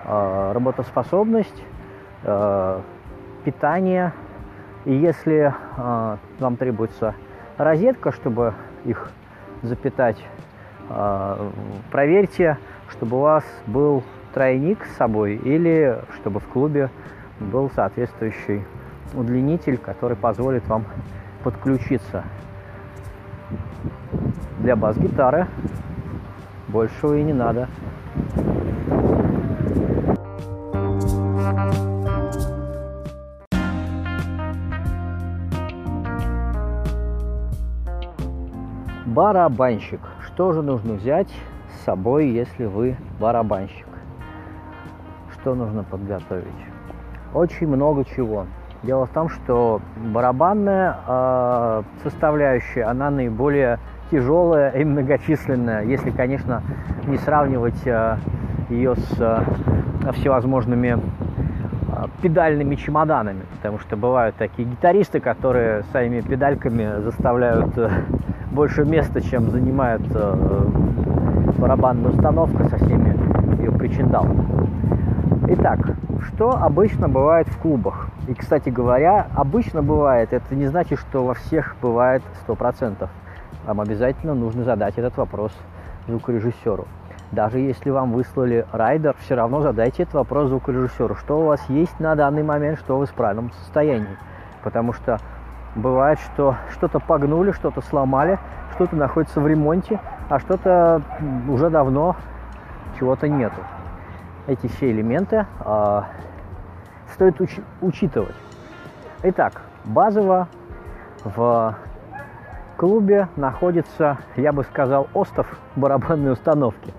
Э, 0.08 0.52
работоспособность, 0.52 1.64
э, 2.22 2.80
питание. 3.44 4.12
И 4.86 4.94
если 4.94 5.52
э, 5.76 6.16
вам 6.38 6.56
требуется 6.56 7.14
розетка, 7.58 8.10
чтобы 8.12 8.54
их 8.84 9.10
запитать, 9.62 10.16
проверьте, 11.90 12.58
чтобы 12.90 13.16
у 13.16 13.20
вас 13.20 13.44
был 13.66 14.04
тройник 14.32 14.84
с 14.84 14.96
собой 14.96 15.36
или 15.36 15.98
чтобы 16.14 16.40
в 16.40 16.46
клубе 16.46 16.90
был 17.40 17.70
соответствующий 17.70 18.64
удлинитель, 19.14 19.78
который 19.78 20.16
позволит 20.16 20.66
вам 20.68 20.84
подключиться. 21.42 22.24
Для 24.60 24.76
бас-гитары 24.76 25.46
большего 26.68 27.14
и 27.14 27.22
не 27.22 27.32
надо. 27.32 27.68
Барабанщик. 39.16 40.00
Что 40.20 40.52
же 40.52 40.60
нужно 40.60 40.92
взять 40.92 41.32
с 41.70 41.84
собой, 41.86 42.28
если 42.28 42.66
вы 42.66 42.98
барабанщик? 43.18 43.86
Что 45.32 45.54
нужно 45.54 45.84
подготовить? 45.84 46.44
Очень 47.32 47.66
много 47.68 48.04
чего. 48.04 48.44
Дело 48.82 49.06
в 49.06 49.10
том, 49.12 49.30
что 49.30 49.80
барабанная 50.12 50.98
э, 51.08 51.82
составляющая, 52.02 52.82
она 52.84 53.08
наиболее 53.08 53.78
тяжелая 54.10 54.68
и 54.72 54.84
многочисленная, 54.84 55.84
если, 55.84 56.10
конечно, 56.10 56.62
не 57.06 57.16
сравнивать 57.16 57.86
э, 57.86 58.18
ее 58.68 58.96
с 58.96 59.16
э, 59.18 60.12
всевозможными 60.12 61.00
педальными 62.22 62.74
чемоданами, 62.74 63.42
потому 63.56 63.78
что 63.78 63.96
бывают 63.96 64.36
такие 64.36 64.68
гитаристы, 64.68 65.20
которые 65.20 65.82
своими 65.90 66.20
педальками 66.20 67.00
заставляют 67.02 67.76
э, 67.76 67.90
больше 68.50 68.84
места, 68.84 69.20
чем 69.20 69.50
занимает 69.50 70.02
э, 70.14 70.66
барабанная 71.58 72.10
установка 72.10 72.64
со 72.68 72.76
всеми 72.76 73.16
ее 73.60 73.72
причиндалами. 73.72 74.44
Итак, 75.48 75.96
что 76.28 76.50
обычно 76.50 77.08
бывает 77.08 77.48
в 77.48 77.58
клубах? 77.58 78.08
И, 78.28 78.34
кстати 78.34 78.68
говоря, 78.68 79.28
обычно 79.34 79.82
бывает, 79.82 80.32
это 80.32 80.54
не 80.54 80.66
значит, 80.66 80.98
что 80.98 81.24
во 81.24 81.34
всех 81.34 81.76
бывает 81.80 82.22
100%. 82.46 83.08
Вам 83.66 83.80
обязательно 83.80 84.34
нужно 84.34 84.64
задать 84.64 84.98
этот 84.98 85.16
вопрос 85.16 85.52
звукорежиссеру. 86.08 86.86
Даже 87.32 87.58
если 87.58 87.90
вам 87.90 88.12
выслали 88.12 88.66
райдер, 88.72 89.16
все 89.20 89.34
равно 89.34 89.60
задайте 89.60 90.04
этот 90.04 90.14
вопрос 90.14 90.48
звукорежиссеру. 90.48 91.16
Что 91.16 91.40
у 91.40 91.46
вас 91.46 91.60
есть 91.68 91.98
на 92.00 92.14
данный 92.14 92.42
момент, 92.42 92.78
что 92.78 92.98
вы 92.98 93.06
в 93.06 93.12
правильном 93.12 93.50
состоянии. 93.52 94.16
Потому 94.62 94.92
что 94.92 95.18
Бывает, 95.76 96.18
что 96.20 96.56
что-то 96.72 97.00
погнули, 97.00 97.52
что-то 97.52 97.82
сломали, 97.82 98.38
что-то 98.74 98.96
находится 98.96 99.42
в 99.42 99.46
ремонте, 99.46 100.00
а 100.30 100.38
что-то 100.38 101.02
уже 101.50 101.68
давно 101.68 102.16
чего-то 102.98 103.28
нету. 103.28 103.60
Эти 104.46 104.68
все 104.68 104.90
элементы 104.90 105.44
э, 105.60 106.02
стоит 107.12 107.38
уч- 107.42 107.62
учитывать. 107.82 108.34
Итак, 109.22 109.60
базово 109.84 110.48
в 111.24 111.76
клубе 112.78 113.28
находится, 113.36 114.16
я 114.36 114.52
бы 114.52 114.64
сказал, 114.64 115.08
остов 115.12 115.46
барабанной 115.76 116.32
установки. 116.32 116.94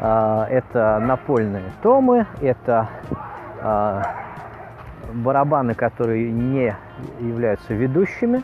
Э, 0.00 0.46
это 0.50 0.98
напольные 1.00 1.72
томы, 1.82 2.26
это 2.40 2.88
э, 3.60 4.02
барабаны, 5.14 5.74
которые 5.74 6.30
не 6.30 6.74
являются 7.20 7.74
ведущими, 7.74 8.42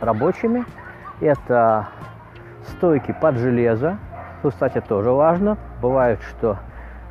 рабочими. 0.00 0.64
Это 1.20 1.88
стойки 2.68 3.14
под 3.20 3.36
железо. 3.36 3.98
Тут, 4.42 4.54
кстати, 4.54 4.80
тоже 4.80 5.10
важно. 5.10 5.56
Бывает, 5.80 6.20
что 6.22 6.58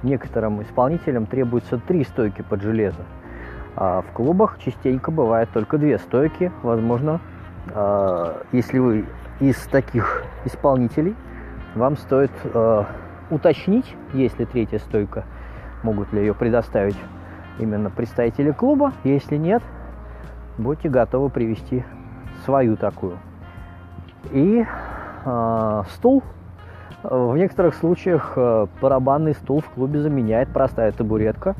некоторым 0.03 0.61
исполнителям 0.61 1.25
требуется 1.25 1.77
три 1.77 2.03
стойки 2.03 2.41
под 2.41 2.61
железо. 2.61 3.03
А 3.75 4.01
в 4.01 4.11
клубах 4.11 4.59
частенько 4.59 5.11
бывает 5.11 5.49
только 5.53 5.77
две 5.77 5.97
стойки. 5.97 6.51
Возможно, 6.61 7.21
а, 7.73 8.41
если 8.51 8.79
вы 8.79 9.05
из 9.39 9.55
таких 9.67 10.25
исполнителей, 10.45 11.15
вам 11.75 11.95
стоит 11.95 12.31
а, 12.53 12.85
уточнить, 13.31 13.95
есть 14.13 14.37
ли 14.37 14.45
третья 14.45 14.77
стойка, 14.79 15.23
могут 15.83 16.13
ли 16.13 16.19
ее 16.19 16.33
предоставить 16.33 16.97
именно 17.57 17.89
представители 17.89 18.51
клуба. 18.51 18.93
Если 19.03 19.37
нет, 19.37 19.63
будьте 20.57 20.89
готовы 20.89 21.29
привести 21.29 21.83
свою 22.45 22.75
такую. 22.75 23.17
И 24.31 24.65
э, 25.25 25.83
стул. 25.89 26.23
В 27.03 27.35
некоторых 27.35 27.73
случаях 27.75 28.33
э, 28.35 28.67
барабанный 28.79 29.33
стул 29.33 29.61
в 29.61 29.69
клубе 29.69 29.99
заменяет 29.99 30.49
простая 30.49 30.91
табуретка. 30.91 31.55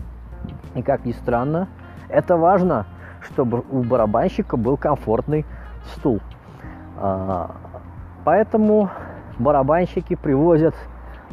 И 0.75 0.81
как 0.83 1.05
ни 1.05 1.13
странно, 1.13 1.67
это 2.09 2.37
важно, 2.37 2.85
чтобы 3.21 3.63
у 3.71 3.83
барабанщика 3.83 4.57
был 4.57 4.77
комфортный 4.77 5.45
стул. 5.95 6.19
Э, 6.97 7.47
поэтому 8.23 8.89
барабанщики 9.39 10.15
привозят 10.15 10.75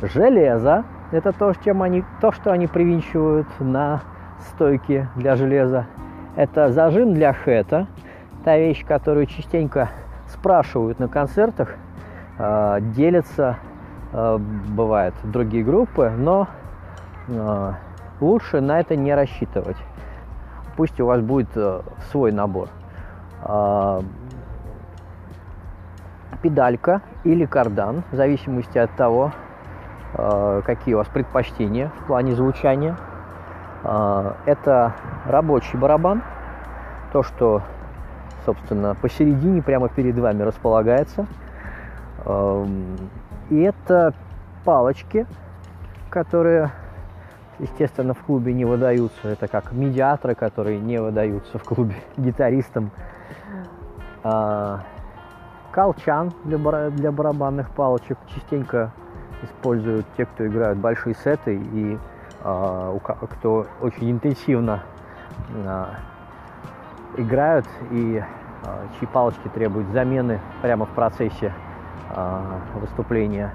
железо. 0.03 0.85
Это 1.11 1.33
то, 1.33 1.53
чем 1.65 1.83
они, 1.83 2.05
то, 2.21 2.33
что 2.33 2.53
они 2.53 2.67
привинчивают 2.67 3.47
на 3.59 4.03
стойки 4.51 5.09
для 5.17 5.37
железа. 5.37 5.87
Это 6.37 6.71
зажим 6.71 7.15
для 7.15 7.33
хэта, 7.33 7.87
та 8.45 8.57
вещь, 8.57 8.85
которую 8.87 9.27
частенько 9.27 9.89
спрашивают 10.29 10.99
на 10.99 11.09
концертах, 11.09 11.75
э, 12.39 12.79
делятся, 12.95 13.57
э, 14.13 14.39
бывает, 14.39 15.15
другие 15.25 15.65
группы, 15.65 16.13
но 16.17 16.47
э, 17.29 17.73
лучше 18.21 18.61
на 18.61 18.81
это 18.81 18.95
не 18.95 19.15
рассчитывать. 19.15 19.79
Пусть 20.77 21.01
у 21.01 21.07
вас 21.07 21.21
будет 21.21 21.49
э, 21.57 21.81
свой 22.11 22.31
набор. 22.31 22.69
Э, 23.43 24.01
педалька 26.43 27.03
или 27.25 27.47
кардан, 27.47 28.05
в 28.13 28.17
зависимости 28.17 28.79
от 28.79 28.91
того, 28.93 29.33
какие 30.65 30.95
у 30.95 30.99
вас 30.99 31.09
предпочтения 31.09 31.91
в 32.01 32.07
плане 32.07 32.35
звучания– 32.35 32.97
а, 33.85 34.37
это 34.45 34.95
рабочий 35.27 35.79
барабан, 35.79 36.23
то, 37.13 37.23
что, 37.23 37.63
собственно, 38.45 38.95
посередине, 38.95 39.63
прямо 39.63 39.89
перед 39.89 40.19
вами 40.19 40.43
располагается. 40.43 41.27
И 43.51 43.61
это 43.61 44.13
палочки, 44.65 45.27
которые, 46.11 46.71
естественно, 47.59 48.13
в 48.13 48.19
клубе 48.19 48.53
не 48.53 48.65
выдаются. 48.65 49.29
Это 49.29 49.49
как 49.49 49.73
медиаторы, 49.73 50.35
которые 50.35 50.81
не 50.81 51.01
выдаются 51.01 51.59
в 51.59 51.65
клубе 51.65 51.95
гитаристам. 52.17 52.91
А, 54.25 54.81
колчан 55.71 56.33
для 56.45 57.13
барабанных 57.13 57.71
палочек 57.71 58.19
частенько 58.35 58.93
используют 59.43 60.07
те, 60.17 60.27
кто 60.27 60.47
играют 60.47 60.79
большие 60.79 61.15
сеты 61.15 61.57
и 61.57 61.99
а, 62.43 62.97
кто 63.39 63.67
очень 63.81 64.13
интенсивно 64.13 64.83
а, 65.67 65.97
играют 67.17 67.67
и 67.91 68.23
а, 68.65 68.87
чьи 68.99 69.09
палочки 69.09 69.49
требуют 69.49 69.89
замены 69.89 70.41
прямо 70.63 70.87
в 70.87 70.91
процессе 70.91 71.53
выступления. 72.75 73.53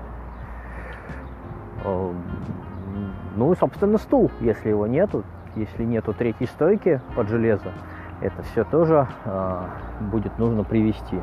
Ну, 1.84 3.56
собственно, 3.60 3.98
стул, 3.98 4.30
если 4.42 4.70
его 4.70 4.86
нету, 4.86 5.24
если 5.56 5.84
нету 5.84 6.14
третьей 6.14 6.46
стойки 6.46 7.02
под 7.16 7.30
железо, 7.30 7.72
это 8.22 8.44
все 8.44 8.64
тоже 8.64 9.08
будет 10.00 10.38
нужно 10.38 10.64
привести. 10.64 11.20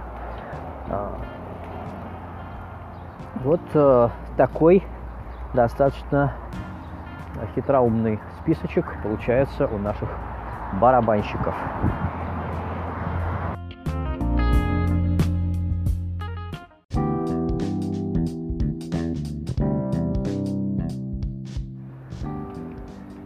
Вот 3.45 3.61
такой 4.41 4.83
достаточно 5.53 6.33
хитроумный 7.55 8.19
списочек 8.41 8.87
получается 9.03 9.67
у 9.67 9.77
наших 9.77 10.09
барабанщиков. 10.81 11.55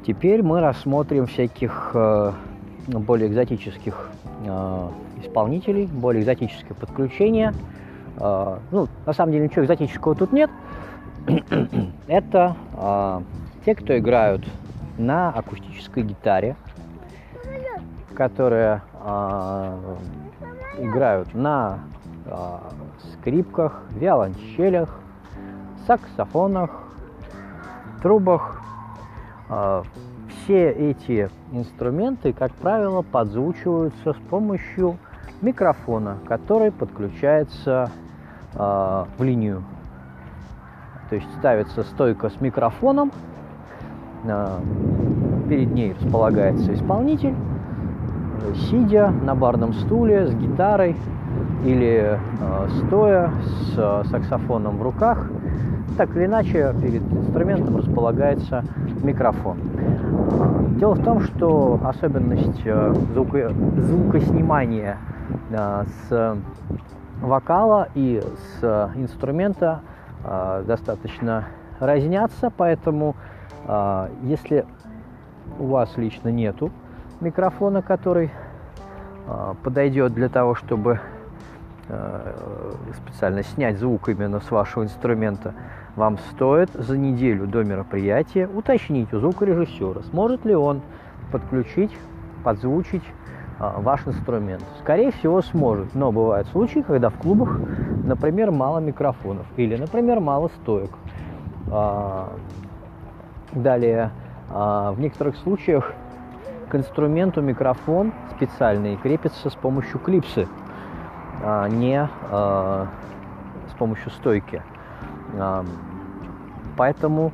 Теперь 0.05 0.42
мы 0.42 0.61
рассмотрим 0.61 1.27
всяких 1.27 1.92
э, 1.94 2.33
более 2.88 3.29
экзотических 3.29 4.11
э, 4.44 4.88
исполнителей, 5.22 5.87
более 5.87 6.22
экзотические 6.22 6.74
подключения. 6.74 7.55
Э, 8.18 8.59
ну, 8.72 8.88
на 9.07 9.12
самом 9.12 9.31
деле 9.31 9.44
ничего 9.44 9.64
экзотического 9.64 10.16
тут 10.16 10.33
нет. 10.33 10.50
Это 12.06 12.56
те, 13.64 13.74
кто 13.74 13.98
играют 13.98 14.46
на 14.98 15.30
акустической 15.30 16.02
гитаре, 16.02 16.56
которые 18.14 18.82
э, 19.02 19.96
играют 20.78 21.34
на 21.34 21.80
э, 22.26 22.58
скрипках, 23.12 23.82
виолончелях, 23.90 25.00
саксофонах, 25.87 26.70
трубах. 28.02 28.60
Э, 29.48 29.82
все 30.28 30.70
эти 30.70 31.30
инструменты, 31.52 32.32
как 32.32 32.52
правило, 32.52 33.02
подзвучиваются 33.02 34.12
с 34.12 34.30
помощью 34.30 34.98
микрофона, 35.40 36.18
который 36.28 36.70
подключается 36.70 37.90
э, 38.54 38.58
в 38.58 39.22
линию. 39.22 39.64
То 41.14 41.18
есть 41.18 41.33
ставится 41.38 41.85
стойка 41.85 42.29
с 42.29 42.40
микрофоном, 42.40 43.12
перед 45.48 45.72
ней 45.72 45.94
располагается 45.94 46.74
исполнитель, 46.74 47.37
сидя 48.68 49.12
на 49.22 49.37
барном 49.37 49.74
стуле 49.74 50.27
с 50.27 50.35
гитарой 50.35 50.96
или 51.64 52.18
э, 52.18 52.68
стоя 52.88 53.31
с 53.44 53.74
э, 53.77 54.03
саксофоном 54.11 54.79
в 54.79 54.83
руках, 54.83 55.31
так 55.96 56.16
или 56.16 56.27
иначе 56.27 56.74
перед 56.83 57.03
инструментом 57.03 57.77
располагается 57.77 58.64
микрофон. 59.05 59.59
Дело 60.81 60.94
в 60.94 61.05
том, 61.05 61.20
что 61.20 61.79
особенность 61.85 62.61
звука, 63.12 63.53
звукоснимания 63.77 64.98
с 66.11 66.37
вокала 67.22 67.87
и 67.94 68.20
с 68.61 68.90
инструмента 68.96 69.81
достаточно 70.66 71.44
разнятся, 71.80 72.50
поэтому 72.56 73.14
а, 73.66 74.10
если 74.22 74.64
у 75.58 75.66
вас 75.66 75.96
лично 75.96 76.28
нету 76.28 76.70
микрофона, 77.20 77.82
который 77.82 78.30
а, 79.26 79.54
подойдет 79.62 80.14
для 80.14 80.28
того, 80.28 80.54
чтобы 80.54 81.00
а, 81.88 82.34
специально 82.94 83.42
снять 83.42 83.78
звук 83.78 84.08
именно 84.08 84.40
с 84.40 84.50
вашего 84.50 84.84
инструмента, 84.84 85.54
вам 85.96 86.18
стоит 86.18 86.70
за 86.72 86.98
неделю 86.98 87.46
до 87.46 87.62
мероприятия 87.62 88.48
уточнить 88.48 89.12
у 89.12 89.20
звукорежиссера, 89.20 90.02
сможет 90.10 90.44
ли 90.44 90.54
он 90.54 90.82
подключить, 91.30 91.96
подзвучить 92.42 93.04
ваш 93.58 94.06
инструмент. 94.06 94.64
Скорее 94.80 95.12
всего, 95.12 95.42
сможет, 95.42 95.94
но 95.94 96.12
бывают 96.12 96.48
случаи, 96.48 96.80
когда 96.80 97.08
в 97.10 97.18
клубах, 97.18 97.58
например, 98.02 98.50
мало 98.50 98.78
микрофонов 98.78 99.46
или, 99.56 99.76
например, 99.76 100.20
мало 100.20 100.48
стоек. 100.62 100.90
Далее, 103.52 104.10
а, 104.50 104.92
в 104.92 105.00
некоторых 105.00 105.36
случаях 105.36 105.92
к 106.68 106.74
инструменту 106.74 107.40
микрофон 107.40 108.12
специальный 108.36 108.96
крепится 108.96 109.48
с 109.48 109.54
помощью 109.54 110.00
клипсы, 110.00 110.48
а 111.42 111.68
не 111.68 112.08
а, 112.30 112.88
с 113.70 113.74
помощью 113.74 114.10
стойки. 114.10 114.62
Поэтому 116.76 117.32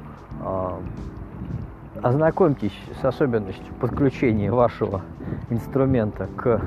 ознакомьтесь 2.02 2.76
с 3.00 3.04
особенностью 3.04 3.74
подключения 3.80 4.50
вашего 4.50 5.02
инструмента 5.48 6.28
к 6.36 6.60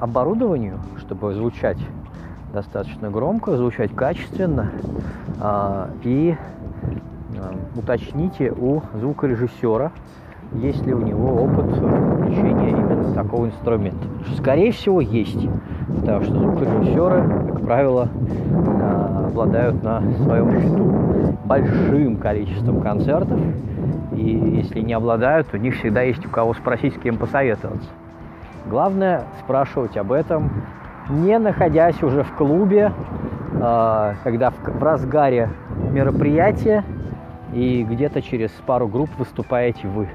оборудованию, 0.00 0.80
чтобы 0.98 1.34
звучать 1.34 1.78
достаточно 2.52 3.10
громко, 3.10 3.56
звучать 3.56 3.94
качественно 3.94 4.70
и 6.02 6.36
Э, 7.36 7.54
уточните 7.74 8.52
у 8.52 8.80
звукорежиссера, 8.94 9.92
есть 10.54 10.84
ли 10.86 10.94
у 10.94 11.00
него 11.00 11.42
опыт 11.42 11.66
включения 11.66 12.70
именно 12.70 13.12
такого 13.14 13.46
инструмента. 13.46 14.06
Скорее 14.36 14.72
всего, 14.72 15.00
есть, 15.00 15.48
потому 16.00 16.22
что 16.24 16.34
звукорежиссеры, 16.34 17.55
правило, 17.66 18.08
а, 18.80 19.26
обладают 19.26 19.82
на 19.82 20.00
своем 20.22 20.52
счету 20.52 20.84
большим 21.44 22.16
количеством 22.16 22.80
концертов, 22.80 23.40
и 24.12 24.22
если 24.22 24.80
не 24.80 24.92
обладают, 24.92 25.48
у 25.52 25.56
них 25.56 25.74
всегда 25.74 26.02
есть 26.02 26.24
у 26.24 26.30
кого 26.30 26.54
спросить, 26.54 26.94
с 26.94 26.98
кем 27.00 27.16
посоветоваться. 27.16 27.88
Главное 28.70 29.24
спрашивать 29.40 29.96
об 29.96 30.12
этом, 30.12 30.50
не 31.10 31.36
находясь 31.40 32.00
уже 32.04 32.22
в 32.22 32.32
клубе, 32.34 32.92
а, 33.60 34.14
когда 34.22 34.50
в 34.50 34.82
разгаре 34.82 35.50
мероприятия 35.90 36.84
и 37.52 37.82
где-то 37.82 38.22
через 38.22 38.50
пару 38.64 38.86
групп 38.86 39.10
выступаете 39.18 39.88
вы. 39.88 40.08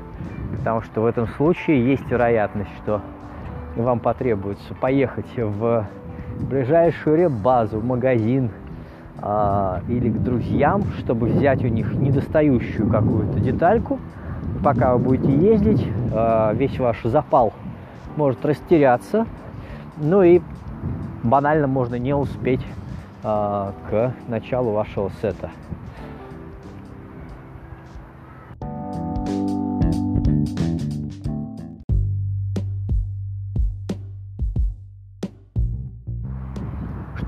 Потому 0.58 0.82
что 0.84 1.02
в 1.02 1.06
этом 1.06 1.28
случае 1.28 1.86
есть 1.86 2.10
вероятность, 2.10 2.72
что 2.82 3.02
вам 3.76 4.00
потребуется 4.00 4.74
поехать 4.74 5.28
в 5.36 5.86
ближайшую 6.40 7.18
ребазу, 7.18 7.80
в 7.80 7.86
магазин 7.86 8.52
а, 9.22 9.82
или 9.88 10.10
к 10.10 10.22
друзьям, 10.22 10.84
чтобы 11.00 11.28
взять 11.28 11.64
у 11.64 11.68
них 11.68 11.94
недостающую 11.94 12.90
какую-то 12.90 13.40
детальку. 13.40 14.00
Пока 14.64 14.94
вы 14.96 15.00
будете 15.00 15.36
ездить, 15.36 15.88
а, 16.14 16.54
весь 16.54 16.78
ваш 16.80 17.02
запал 17.04 17.54
может 18.16 18.46
растеряться. 18.46 19.26
Ну 19.98 20.24
и 20.24 20.42
банально 21.24 21.68
можно 21.68 21.96
не 21.96 22.16
успеть 22.16 22.66
а, 23.24 23.74
к 23.90 24.14
началу 24.28 24.72
вашего 24.72 25.12
сета. 25.22 25.52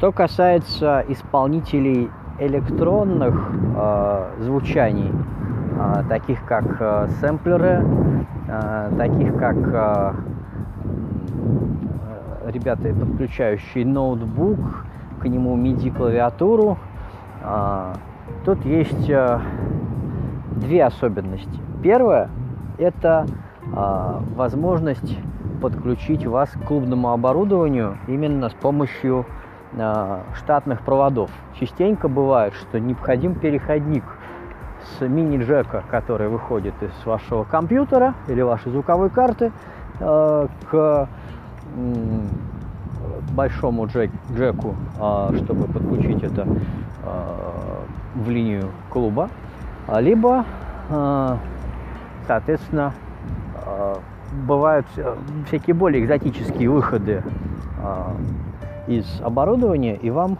Что 0.04 0.12
касается 0.12 1.06
исполнителей 1.08 2.12
электронных 2.38 3.36
э, 3.74 4.32
звучаний, 4.40 5.10
э, 5.10 6.04
таких 6.10 6.44
как 6.44 6.66
э, 6.78 7.08
сэмплеры, 7.22 7.86
э, 8.50 8.92
таких 8.98 9.38
как 9.38 9.56
э, 9.56 10.14
ребята, 12.52 12.94
подключающие 12.94 13.86
ноутбук, 13.86 14.60
к 15.22 15.26
нему 15.26 15.56
MIDI 15.56 15.90
клавиатуру, 15.96 16.78
э, 17.42 17.94
тут 18.44 18.66
есть 18.66 19.10
э, 19.10 19.40
две 20.58 20.84
особенности. 20.84 21.62
Первое– 21.82 22.30
это 22.78 23.26
э, 23.74 24.20
возможность 24.36 25.18
подключить 25.62 26.26
вас 26.26 26.50
к 26.50 26.60
клубному 26.68 27.14
оборудованию 27.14 27.98
именно 28.08 28.50
с 28.50 28.54
помощью 28.54 29.26
штатных 30.36 30.82
проводов. 30.82 31.32
Частенько 31.60 32.08
бывает, 32.08 32.54
что 32.54 32.80
необходим 32.80 33.36
переходник 33.36 34.04
с 34.84 35.02
мини-джека, 35.02 35.84
который 35.90 36.28
выходит 36.28 36.74
из 36.82 37.06
вашего 37.06 37.44
компьютера 37.44 38.14
или 38.28 38.42
вашей 38.42 38.72
звуковой 38.72 39.10
карты, 39.10 39.52
э, 40.00 40.48
к 40.70 41.10
большому 43.32 43.88
джек, 43.88 44.12
джеку, 44.36 44.76
э, 45.00 45.38
чтобы 45.44 45.66
подключить 45.66 46.24
это 46.24 46.48
в 48.16 48.30
линию 48.30 48.70
клуба, 48.90 49.30
либо, 50.00 50.46
соответственно, 52.28 52.94
бывают 54.48 54.86
всякие 55.48 55.74
более 55.74 56.02
экзотические 56.04 56.70
выходы 56.70 57.24
из 58.88 59.06
оборудования, 59.22 59.96
и 59.96 60.10
вам 60.10 60.38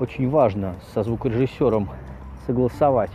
очень 0.00 0.28
важно 0.28 0.74
со 0.94 1.02
звукорежиссером 1.02 1.88
согласовать, 2.46 3.10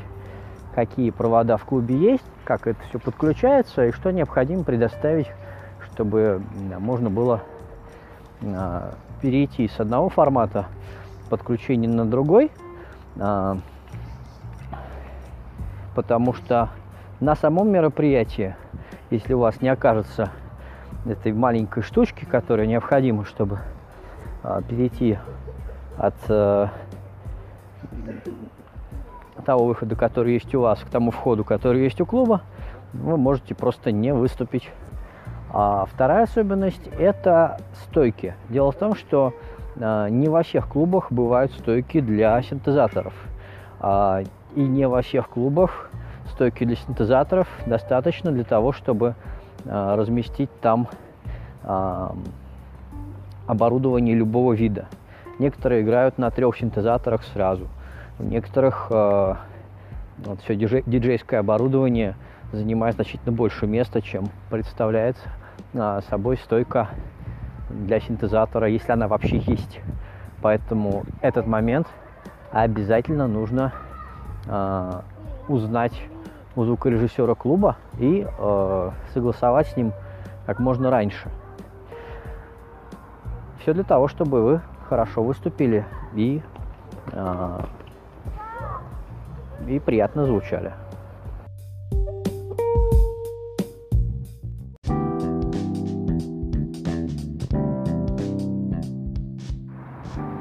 какие 0.74 1.10
провода 1.10 1.58
в 1.58 1.66
клубе 1.66 1.98
есть, 1.98 2.24
как 2.46 2.68
это 2.68 2.80
все 2.88 3.00
подключается 3.00 3.86
и 3.86 3.92
что 3.92 4.12
необходимо 4.12 4.64
предоставить, 4.64 5.28
чтобы 5.92 6.42
можно 6.80 7.10
было 7.10 7.42
а, 8.42 8.94
перейти 9.22 9.68
с 9.68 9.80
одного 9.80 10.10
формата 10.10 10.68
подключения 11.30 11.90
на 11.90 12.06
другой, 12.06 12.52
а, 13.20 13.58
потому 15.94 16.34
что 16.34 16.70
на 17.20 17.36
самом 17.36 17.70
мероприятии, 17.70 18.56
если 19.10 19.34
у 19.34 19.40
вас 19.40 19.62
не 19.62 19.70
окажется 19.70 20.32
этой 21.06 21.34
маленькой 21.34 21.84
штучки, 21.84 22.26
которая 22.26 22.68
необходима, 22.68 23.26
чтобы 23.26 23.60
перейти 24.68 25.18
от 25.98 26.16
э, 26.30 26.68
того 29.46 29.66
выхода, 29.66 29.96
который 29.96 30.34
есть 30.34 30.54
у 30.56 30.62
вас, 30.62 30.80
к 30.80 30.90
тому 30.90 31.12
входу, 31.12 31.44
который 31.44 31.84
есть 31.84 32.00
у 32.02 32.06
клуба, 32.06 32.42
вы 32.94 33.18
можете 33.18 33.56
просто 33.56 33.92
не 33.92 34.14
выступить. 34.14 34.70
А 35.52 35.86
вторая 35.86 36.24
особенность– 36.24 36.88
это 37.00 37.58
стойки. 37.86 38.36
Дело 38.50 38.72
в 38.72 38.76
том, 38.76 38.96
что 38.96 39.34
э, 39.76 40.08
не 40.10 40.28
во 40.28 40.44
всех 40.44 40.68
клубах 40.68 41.12
бывают 41.12 41.52
стойки 41.54 42.02
для 42.02 42.42
синтезаторов. 42.42 43.14
А, 43.80 44.24
и 44.56 44.62
не 44.62 44.88
во 44.88 45.02
всех 45.02 45.30
клубах 45.30 45.90
стойки 46.32 46.66
для 46.66 46.76
синтезаторов 46.76 47.48
достаточно 47.66 48.32
для 48.32 48.44
того, 48.44 48.72
чтобы 48.74 49.16
э, 49.66 49.96
разместить 49.96 50.50
там 50.62 50.88
оборудование 53.48 54.16
любого 54.16 54.54
вида. 54.54 54.88
Некоторые 55.40 55.82
играют 55.82 56.18
на 56.18 56.30
трех 56.32 56.58
синтезаторах 56.58 57.24
сразу. 57.24 57.68
У 58.20 58.24
некоторых 58.24 58.88
э, 58.90 59.36
вот 60.26 60.42
все 60.42 60.56
диджей, 60.56 60.84
диджейское 60.86 61.40
оборудование 61.40 62.16
занимает 62.52 62.96
значительно 62.96 63.32
больше 63.32 63.68
места, 63.68 64.02
чем 64.02 64.30
представляет 64.50 65.18
э, 65.74 66.02
собой 66.10 66.38
стойка 66.38 66.90
для 67.70 68.00
синтезатора, 68.00 68.68
если 68.68 68.92
она 68.92 69.08
вообще 69.08 69.38
есть. 69.38 69.80
Поэтому 70.42 71.04
этот 71.22 71.48
момент 71.48 71.88
обязательно 72.52 73.28
нужно 73.28 73.74
э, 74.48 75.02
узнать 75.48 76.02
у 76.56 76.64
звукорежиссера 76.64 77.36
клуба 77.36 77.78
и 78.00 78.26
э, 78.28 78.92
согласовать 79.14 79.68
с 79.68 79.78
ним 79.78 79.94
как 80.46 80.60
можно 80.60 80.90
раньше. 80.90 81.30
Все 83.68 83.74
для 83.74 83.84
того, 83.84 84.08
чтобы 84.08 84.44
вы 84.44 84.62
хорошо 84.88 85.22
выступили 85.22 85.86
и, 86.16 86.42
э, 87.12 87.60
и 89.68 89.78
приятно 89.80 90.26
звучали. 90.26 90.72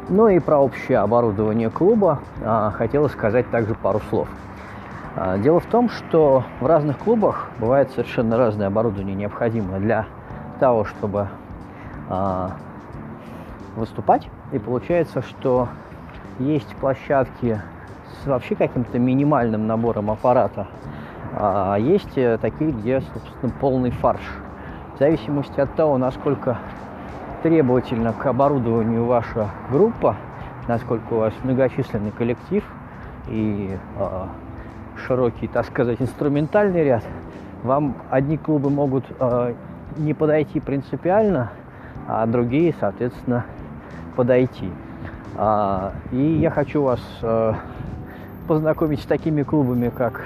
Ну 0.09 0.29
и 0.29 0.39
про 0.39 0.59
общее 0.59 0.99
оборудование 0.99 1.69
клуба 1.69 2.21
а, 2.45 2.71
хотелось 2.71 3.11
сказать 3.11 3.51
также 3.51 3.75
пару 3.75 3.99
слов. 4.09 4.29
А, 5.17 5.37
дело 5.39 5.59
в 5.59 5.67
том, 5.67 5.89
что 5.89 6.45
в 6.61 6.67
разных 6.67 6.97
клубах 6.99 7.49
бывает 7.59 7.91
совершенно 7.91 8.37
разное 8.37 8.69
оборудование 8.69 9.17
необходимое 9.17 9.81
для 9.81 10.07
того, 10.61 10.85
чтобы 10.85 11.27
а, 12.09 12.53
выступать. 13.77 14.29
И 14.53 14.59
получается, 14.59 15.23
что 15.23 15.69
есть 16.39 16.75
площадки 16.77 17.61
с 18.23 18.27
вообще 18.27 18.55
каким-то 18.55 18.99
минимальным 18.99 19.67
набором 19.67 20.11
аппарата, 20.11 20.67
а 21.33 21.77
есть 21.77 22.17
э, 22.17 22.39
такие, 22.41 22.73
где, 22.73 23.01
собственно, 23.01 23.53
полный 23.61 23.91
фарш. 23.91 24.23
В 24.95 24.99
зависимости 24.99 25.61
от 25.61 25.75
того, 25.75 25.99
насколько 25.99 26.59
требовательна 27.43 28.13
к 28.13 28.25
оборудованию 28.27 29.05
ваша 29.05 29.51
группа, 29.71 30.17
насколько 30.69 31.13
у 31.13 31.19
вас 31.19 31.35
многочисленный 31.43 32.11
коллектив 32.11 32.65
и 33.29 33.77
э, 33.99 34.27
широкий, 35.07 35.47
так 35.47 35.67
сказать, 35.67 36.01
инструментальный 36.01 36.85
ряд, 36.85 37.05
вам 37.63 37.95
одни 38.11 38.39
клубы 38.39 38.71
могут 38.71 39.05
э, 39.19 39.55
не 39.99 40.15
подойти 40.15 40.61
принципиально, 40.61 41.51
а 42.09 42.27
другие, 42.27 42.75
соответственно, 42.79 43.45
подойти. 44.17 44.71
А, 45.37 45.93
и 46.11 46.39
я 46.39 46.51
хочу 46.51 46.83
вас 46.83 47.01
а, 47.23 47.55
познакомить 48.49 49.01
с 49.01 49.05
такими 49.05 49.43
клубами, 49.43 49.91
как 49.91 50.23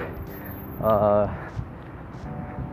а, 0.79 1.29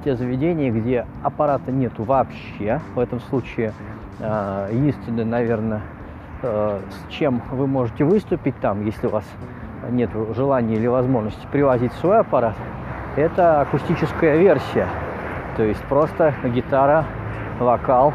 те 0.04 0.14
заведения, 0.16 0.70
где 0.70 1.04
аппарата 1.22 1.72
нету 1.72 2.04
вообще. 2.04 2.80
В 2.94 3.00
этом 3.00 3.20
случае 3.20 3.72
а, 4.20 4.70
единственное, 4.70 5.24
наверное, 5.24 5.82
а, 6.42 6.80
с 6.90 7.12
чем 7.12 7.42
вы 7.50 7.66
можете 7.66 8.04
выступить 8.04 8.56
там, 8.60 8.84
если 8.84 9.06
у 9.06 9.10
вас 9.10 9.24
нет 9.90 10.10
желания 10.34 10.76
или 10.76 10.86
возможности 10.86 11.46
привозить 11.50 11.92
свой 11.94 12.20
аппарат, 12.20 12.54
это 13.16 13.62
акустическая 13.62 14.36
версия 14.36 14.86
То 15.56 15.62
есть 15.62 15.82
просто 15.84 16.34
гитара, 16.44 17.04
вокал 17.58 18.12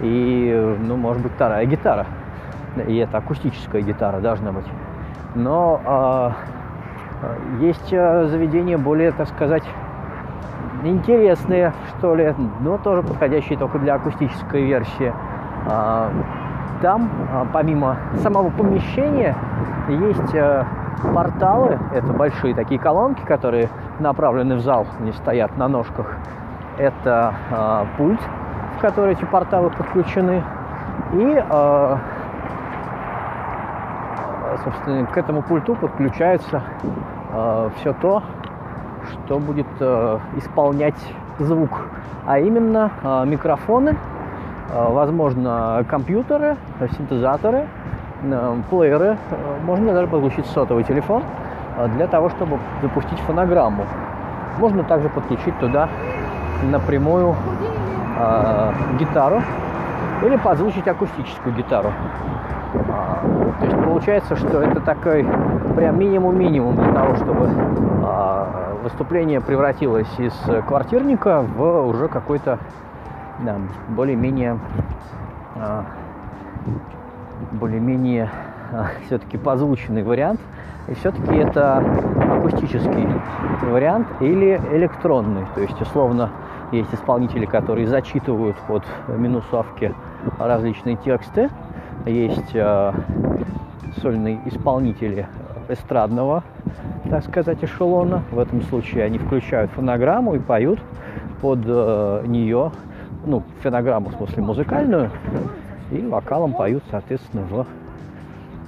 и, 0.00 0.76
ну, 0.80 0.96
может 0.96 1.22
быть, 1.22 1.32
вторая 1.32 1.66
гитара. 1.66 2.06
И 2.86 2.96
это 2.96 3.18
акустическая 3.18 3.82
гитара 3.82 4.20
должна 4.20 4.52
быть. 4.52 4.66
Но 5.34 5.80
э, 5.84 6.30
есть 7.60 7.90
заведения 7.90 8.78
более, 8.78 9.12
так 9.12 9.28
сказать, 9.28 9.64
интересные, 10.84 11.72
что 11.98 12.14
ли, 12.14 12.34
но 12.60 12.78
тоже 12.78 13.02
подходящие 13.02 13.58
только 13.58 13.78
для 13.78 13.94
акустической 13.94 14.64
версии. 14.64 15.12
Там, 16.80 17.10
помимо 17.52 17.98
самого 18.22 18.48
помещения, 18.48 19.36
есть 19.88 20.34
порталы, 21.14 21.78
это 21.92 22.06
большие 22.12 22.54
такие 22.54 22.80
колонки, 22.80 23.22
которые 23.22 23.68
направлены 23.98 24.56
в 24.56 24.60
зал, 24.60 24.86
они 25.00 25.12
стоят 25.12 25.56
на 25.56 25.68
ножках. 25.68 26.16
Это 26.78 27.34
э, 27.50 27.84
пульт, 27.96 28.20
в 28.78 28.80
который 28.80 29.12
эти 29.12 29.24
порталы 29.24 29.70
подключены. 29.70 30.42
И, 31.12 31.44
э, 31.50 31.96
собственно, 34.64 35.06
к 35.06 35.16
этому 35.16 35.42
пульту 35.42 35.74
подключается 35.74 36.62
э, 37.32 37.70
все 37.76 37.92
то, 37.94 38.22
что 39.08 39.38
будет 39.38 39.66
э, 39.80 40.18
исполнять 40.36 41.00
звук, 41.38 41.70
а 42.26 42.38
именно 42.38 42.90
э, 43.02 43.24
микрофоны, 43.26 43.90
э, 43.90 44.92
возможно, 44.92 45.84
компьютеры, 45.88 46.56
синтезаторы, 46.96 47.66
э, 48.22 48.56
плееры, 48.68 49.16
э, 49.30 49.58
можно 49.64 49.92
даже 49.92 50.06
подключить 50.06 50.46
сотовый 50.46 50.84
телефон 50.84 51.22
э, 51.78 51.88
для 51.96 52.06
того, 52.06 52.28
чтобы 52.28 52.58
запустить 52.82 53.18
фонограмму. 53.20 53.84
Можно 54.58 54.84
также 54.84 55.08
подключить 55.08 55.58
туда 55.58 55.88
напрямую 56.70 57.34
э, 58.18 58.72
гитару 58.98 59.42
или 60.22 60.36
подзвучить 60.36 60.86
акустическую 60.86 61.54
гитару. 61.54 61.92
А, 62.88 63.22
то 63.58 63.66
есть 63.66 63.76
получается, 63.84 64.36
что 64.36 64.62
это 64.62 64.80
такой 64.80 65.26
прям 65.76 65.98
минимум-минимум 65.98 66.76
для 66.76 66.92
того, 66.92 67.16
чтобы 67.16 67.50
а, 68.04 68.76
выступление 68.82 69.40
превратилось 69.40 70.08
из 70.18 70.34
квартирника 70.66 71.42
в 71.42 71.86
уже 71.86 72.08
какой-то 72.08 72.58
да, 73.40 73.56
более-менее 73.88 74.58
а, 75.56 75.84
более-менее 77.52 78.30
все-таки 79.06 79.36
позвученный 79.38 80.02
вариант. 80.02 80.40
И 80.88 80.94
все-таки 80.94 81.36
это 81.36 81.84
акустический 82.38 83.08
вариант 83.62 84.08
или 84.20 84.60
электронный. 84.72 85.46
То 85.54 85.60
есть, 85.60 85.80
условно, 85.80 86.30
есть 86.72 86.92
исполнители, 86.94 87.46
которые 87.46 87.86
зачитывают 87.86 88.56
под 88.68 88.84
минусовки 89.08 89.94
различные 90.38 90.96
тексты. 90.96 91.50
Есть 92.06 92.54
э, 92.54 92.92
сольные 94.00 94.40
исполнители 94.46 95.26
эстрадного, 95.68 96.42
так 97.08 97.24
сказать, 97.24 97.62
эшелона. 97.62 98.22
В 98.30 98.38
этом 98.38 98.62
случае 98.62 99.04
они 99.04 99.18
включают 99.18 99.70
фонограмму 99.72 100.34
и 100.34 100.38
поют 100.38 100.80
под 101.40 101.60
э, 101.64 102.24
нее, 102.26 102.72
ну, 103.26 103.42
фонограмму, 103.62 104.10
в 104.10 104.14
смысле, 104.14 104.42
музыкальную, 104.42 105.10
и 105.90 106.00
вокалом 106.06 106.52
поют, 106.52 106.82
соответственно, 106.90 107.42
в 107.42 107.66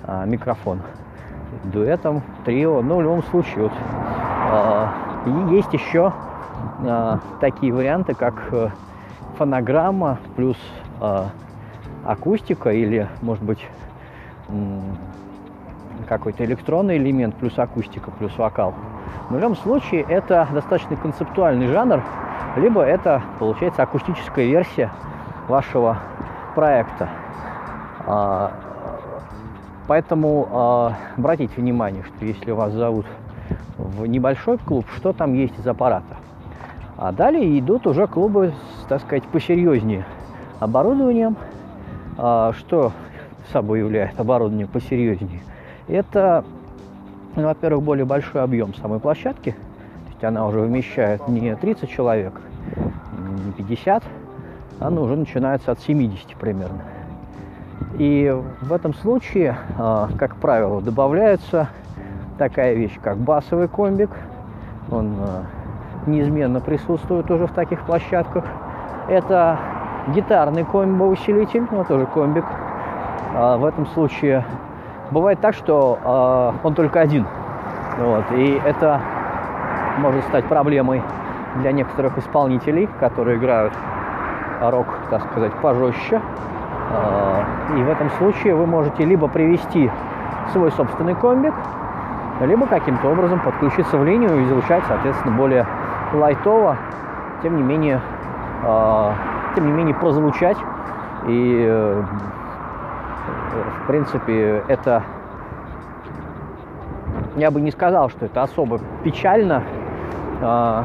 э, 0.06 0.24
микрофон. 0.26 0.80
Дуэтом, 1.64 2.22
трио, 2.44 2.82
ну, 2.82 2.96
в 2.96 3.02
любом 3.02 3.22
случае, 3.24 3.64
вот, 3.64 3.72
э, 4.52 4.86
и 5.26 5.54
есть 5.54 5.72
еще 5.72 6.12
такие 7.40 7.72
варианты, 7.72 8.14
как 8.14 8.34
э, 8.52 8.68
фонограмма 9.36 10.18
плюс 10.36 10.56
э, 11.00 11.24
акустика 12.04 12.70
или, 12.70 13.08
может 13.20 13.44
быть, 13.44 13.64
какой-то 16.08 16.44
электронный 16.44 16.98
элемент 16.98 17.34
плюс 17.36 17.58
акустика 17.58 18.10
плюс 18.10 18.36
вокал. 18.36 18.74
В 19.30 19.34
любом 19.34 19.56
случае 19.56 20.02
это 20.08 20.46
достаточно 20.52 20.96
концептуальный 20.96 21.68
жанр, 21.68 22.02
либо 22.56 22.82
это 22.82 23.22
получается 23.38 23.82
акустическая 23.82 24.46
версия 24.46 24.90
вашего 25.48 25.98
проекта. 26.54 27.08
А, 28.06 28.52
поэтому 29.86 30.48
а, 30.50 30.96
обратите 31.16 31.54
внимание, 31.56 32.02
что 32.02 32.24
если 32.24 32.50
вас 32.50 32.72
зовут 32.72 33.06
в 33.78 34.06
небольшой 34.06 34.58
клуб, 34.58 34.84
что 34.96 35.12
там 35.12 35.34
есть 35.34 35.58
из 35.58 35.66
аппарата. 35.66 36.16
А 37.04 37.10
далее 37.10 37.58
идут 37.58 37.88
уже 37.88 38.06
клубы, 38.06 38.54
так 38.88 39.00
сказать, 39.00 39.24
посерьезнее 39.24 40.04
оборудованием. 40.60 41.36
А, 42.16 42.52
что 42.52 42.92
собой 43.52 43.80
является 43.80 44.20
оборудование 44.20 44.68
посерьезнее? 44.68 45.40
Это, 45.88 46.44
ну, 47.34 47.42
во-первых, 47.42 47.82
более 47.82 48.04
большой 48.04 48.40
объем 48.40 48.72
самой 48.74 49.00
площадки. 49.00 49.50
То 49.50 50.10
есть 50.12 50.22
она 50.22 50.46
уже 50.46 50.60
вмещает 50.60 51.26
не 51.26 51.56
30 51.56 51.90
человек, 51.90 52.34
не 53.46 53.50
50, 53.50 54.04
она 54.78 55.00
уже 55.00 55.16
начинается 55.16 55.72
от 55.72 55.80
70 55.80 56.36
примерно. 56.36 56.82
И 57.98 58.32
в 58.60 58.72
этом 58.72 58.94
случае, 58.94 59.56
а, 59.76 60.08
как 60.20 60.36
правило, 60.36 60.80
добавляется 60.80 61.68
такая 62.38 62.74
вещь, 62.74 62.96
как 63.02 63.18
басовый 63.18 63.66
комбик. 63.66 64.10
Он 64.88 65.16
а, 65.18 65.46
неизменно 66.06 66.60
присутствует 66.60 67.30
уже 67.30 67.46
в 67.46 67.52
таких 67.52 67.80
площадках. 67.82 68.44
Это 69.08 69.58
гитарный 70.08 70.64
комбо-усилитель, 70.64 71.66
ну, 71.70 71.84
тоже 71.84 72.06
комбик. 72.06 72.44
А, 73.34 73.56
в 73.56 73.64
этом 73.64 73.86
случае 73.86 74.44
бывает 75.10 75.40
так, 75.40 75.54
что 75.54 76.52
он 76.62 76.74
только 76.74 77.00
один. 77.00 77.26
Вот, 77.98 78.24
и 78.32 78.60
это 78.64 79.00
может 79.98 80.24
стать 80.24 80.46
проблемой 80.46 81.02
для 81.56 81.72
некоторых 81.72 82.16
исполнителей, 82.16 82.88
которые 82.98 83.36
играют 83.36 83.74
рок, 84.60 84.86
так 85.10 85.22
сказать, 85.30 85.52
пожестче. 85.60 86.20
И 87.76 87.82
в 87.82 87.88
этом 87.88 88.10
случае 88.12 88.54
вы 88.54 88.66
можете 88.66 89.04
либо 89.04 89.28
привести 89.28 89.90
свой 90.52 90.72
собственный 90.72 91.14
комбик, 91.14 91.54
либо 92.40 92.66
каким-то 92.66 93.10
образом 93.10 93.40
подключиться 93.40 93.98
в 93.98 94.04
линию 94.04 94.40
и 94.40 94.44
звучать, 94.46 94.82
соответственно, 94.88 95.36
более 95.36 95.66
лайтово, 96.12 96.76
тем 97.42 97.56
не 97.56 97.62
менее, 97.62 98.00
э, 98.64 99.12
тем 99.54 99.66
не 99.66 99.72
менее 99.72 99.94
прозвучать. 99.94 100.58
И, 101.26 101.64
э, 101.68 102.02
в 103.82 103.86
принципе, 103.86 104.64
это 104.68 105.02
я 107.36 107.50
бы 107.50 107.60
не 107.60 107.70
сказал, 107.70 108.10
что 108.10 108.26
это 108.26 108.42
особо 108.42 108.80
печально, 109.04 109.62
э, 110.40 110.82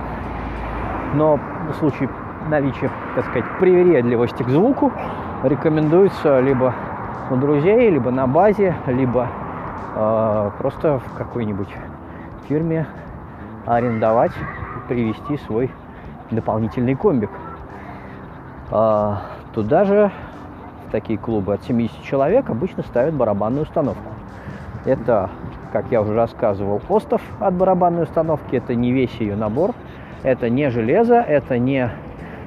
но 1.16 1.40
в 1.70 1.74
случае 1.76 2.10
наличия, 2.50 2.90
так 3.16 3.26
сказать, 3.26 3.46
привередливости 3.60 4.44
к 4.44 4.50
звуку 4.50 4.92
рекомендуется 5.44 6.40
либо 6.40 6.74
у 7.30 7.36
друзей, 7.36 7.90
либо 7.90 8.12
на 8.12 8.28
базе, 8.28 8.76
либо 8.88 9.28
э, 9.96 10.52
просто 10.60 11.00
в 11.00 11.18
какой-нибудь 11.18 11.70
фирме 12.48 12.88
арендовать 13.66 14.32
привести 14.88 15.38
свой 15.46 15.70
дополнительный 16.32 16.96
комбик. 16.96 17.30
А, 18.72 19.22
туда 19.54 19.86
же 19.86 20.12
такие 20.92 21.20
клубы 21.20 21.54
от 21.54 21.64
70 21.64 22.04
человек 22.04 22.50
обычно 22.50 22.84
ставят 22.84 23.14
барабанную 23.14 23.64
установку. 23.64 24.14
Это, 24.86 25.30
как 25.74 25.86
я 25.92 26.02
уже 26.02 26.14
рассказывал, 26.14 26.82
остов 26.90 27.22
от 27.40 27.54
барабанной 27.54 28.04
установки, 28.04 28.56
это 28.56 28.74
не 28.76 28.92
весь 28.92 29.14
ее 29.20 29.36
набор, 29.36 29.74
это 30.24 30.50
не 30.50 30.70
железо, 30.70 31.16
это 31.16 31.60
не 31.60 31.90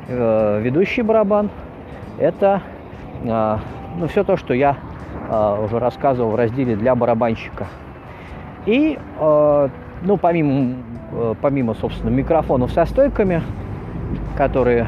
э, 0.08 0.60
ведущий 0.62 1.02
барабан, 1.02 1.50
это 2.18 2.62
э, 3.24 3.56
ну, 3.98 4.06
все 4.06 4.24
то, 4.24 4.36
что 4.36 4.54
я 4.54 4.76
э, 5.28 5.64
уже 5.64 5.78
рассказывал 5.78 6.30
в 6.30 6.34
разделе 6.34 6.76
для 6.76 6.94
барабанщика. 6.94 7.66
И, 8.66 8.98
э, 9.18 9.68
ну, 10.02 10.16
помимо, 10.16 10.76
э, 11.12 11.34
помимо, 11.40 11.74
собственно, 11.74 12.10
микрофонов 12.10 12.72
со 12.72 12.84
стойками, 12.86 13.42
которые, 14.36 14.86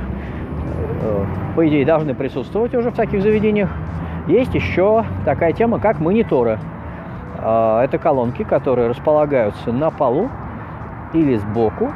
э, 1.03 1.25
по 1.55 1.68
идее, 1.68 1.85
должны 1.85 2.14
присутствовать 2.14 2.75
уже 2.75 2.90
в 2.90 2.94
таких 2.94 3.22
заведениях, 3.22 3.70
есть 4.27 4.55
еще 4.55 5.05
такая 5.25 5.53
тема, 5.53 5.81
как 5.81 5.98
мониторы. 6.01 6.59
Э, 7.38 7.81
это 7.83 7.98
колонки, 7.98 8.44
которые 8.44 8.88
располагаются 8.88 9.72
на 9.72 9.90
полу 9.90 10.31
или 11.12 11.37
сбоку. 11.37 11.92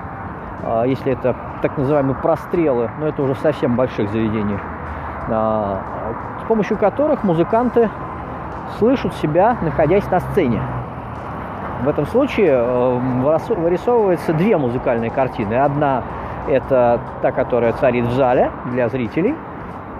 Э, 0.62 0.84
если 0.86 1.12
это 1.12 1.36
так 1.62 1.78
называемые 1.78 2.16
прострелы, 2.16 2.90
но 2.98 3.06
это 3.06 3.22
уже 3.22 3.34
совсем 3.36 3.76
больших 3.76 4.10
заведениях, 4.10 4.60
э, 5.28 5.76
с 6.42 6.48
помощью 6.48 6.76
которых 6.76 7.22
музыканты 7.24 7.88
слышат 8.78 9.14
себя, 9.14 9.56
находясь 9.62 10.08
на 10.10 10.20
сцене. 10.20 10.60
В 11.82 11.88
этом 11.88 12.06
случае 12.06 12.52
э, 12.52 13.54
вырисовывается 13.56 14.32
две 14.32 14.56
музыкальные 14.56 15.10
картины. 15.10 15.54
Одна 15.54 16.02
Это 16.48 17.00
та, 17.22 17.32
которая 17.32 17.72
царит 17.72 18.06
в 18.06 18.12
зале 18.12 18.50
для 18.66 18.88
зрителей. 18.88 19.34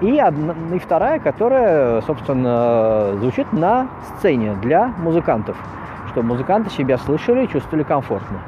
И, 0.01 0.19
одна, 0.19 0.55
и 0.75 0.79
вторая, 0.79 1.19
которая, 1.19 2.03
собственно, 2.03 3.17
звучит 3.17 3.53
на 3.53 3.89
сцене 4.09 4.55
для 4.63 4.93
музыкантов, 4.99 5.57
чтобы 6.11 6.29
музыканты 6.29 6.71
себя 6.71 6.99
слышали 6.99 7.45
и 7.45 7.49
чувствовали 7.49 7.83
комфортно. 7.83 8.39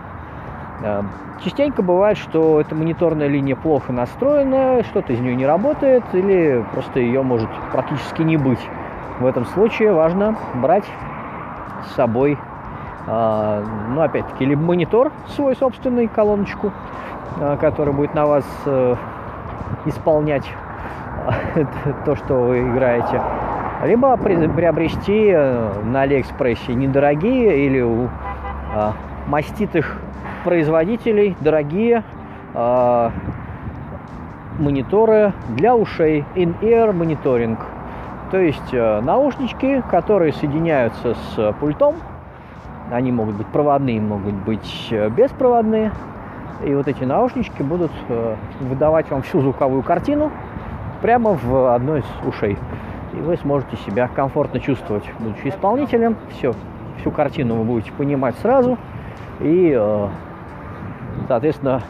Э, 0.83 1.03
частенько 1.43 1.83
бывает, 1.83 2.19
что 2.19 2.61
эта 2.61 2.75
мониторная 2.75 3.29
линия 3.29 3.57
плохо 3.57 3.93
настроена, 3.93 4.83
что-то 4.85 5.13
из 5.13 5.21
нее 5.21 5.35
не 5.35 5.47
работает, 5.47 6.05
или 6.13 6.65
просто 6.73 7.01
ее 7.01 7.23
может 7.23 7.49
практически 7.73 8.23
не 8.23 8.37
быть. 8.37 8.61
В 9.21 9.27
этом 9.27 9.45
случае 9.47 9.93
важно 9.93 10.37
брать 10.55 10.85
с 11.87 11.95
собой, 11.95 12.39
ну, 13.09 14.03
опять-таки, 14.03 14.45
либо 14.45 14.61
монитор 14.61 15.13
свой 15.29 15.57
собственный, 15.57 16.09
колоночку, 16.09 16.73
э, 17.41 17.57
который 17.61 17.95
будет 17.95 18.15
на 18.15 18.27
вас 18.27 18.45
исполнять 19.87 20.45
то, 22.05 22.17
что 22.17 22.35
вы 22.35 22.61
играете, 22.61 23.23
либо 23.85 24.17
приобрести 24.17 25.33
на 25.85 26.03
Алиэкспрессе 26.03 26.75
недорогие 26.75 27.67
или 27.67 27.81
у 27.81 28.09
маститых 29.27 29.99
производителей 30.45 31.37
дорогие 31.41 32.03
э, 32.55 33.11
мониторы 34.59 35.33
для 35.51 35.77
ушей 35.77 36.25
in-ear 36.35 36.93
мониторинг. 36.93 37.59
То 38.31 38.39
есть 38.39 38.73
э, 38.73 39.01
наушнички, 39.01 39.83
которые 39.91 40.33
соединяются 40.33 41.15
с 41.15 41.53
пультом. 41.61 41.97
Они 42.91 43.13
могут 43.13 43.37
быть 43.37 43.47
проводные, 43.49 44.01
могут 44.01 44.35
быть 44.35 44.89
э, 44.91 45.09
беспроводные. 45.11 45.93
И 46.65 46.75
вот 46.75 46.89
эти 46.89 47.05
наушнички 47.05 47.63
будут 47.63 47.93
э, 48.09 48.37
выдавать 48.61 49.11
вам 49.11 49.23
всю 49.23 49.41
звуковую 49.41 49.83
картину 49.83 50.31
прямо 51.03 51.35
в 51.35 51.75
одной 51.75 52.01
из 52.01 52.27
ушей. 52.27 52.57
И 53.13 53.17
вы 53.17 53.37
сможете 53.37 53.77
себя 53.77 54.09
комфортно 54.09 54.61
чувствовать, 54.61 55.05
будучи 55.19 55.49
исполнителем. 55.49 56.17
Все, 56.31 56.55
всю 57.01 57.11
картину 57.11 57.57
вы 57.57 57.65
будете 57.65 57.93
понимать 57.93 58.37
сразу. 58.37 58.79
И 59.41 59.73
э, 59.77 60.09
Соответственно, 61.27 61.83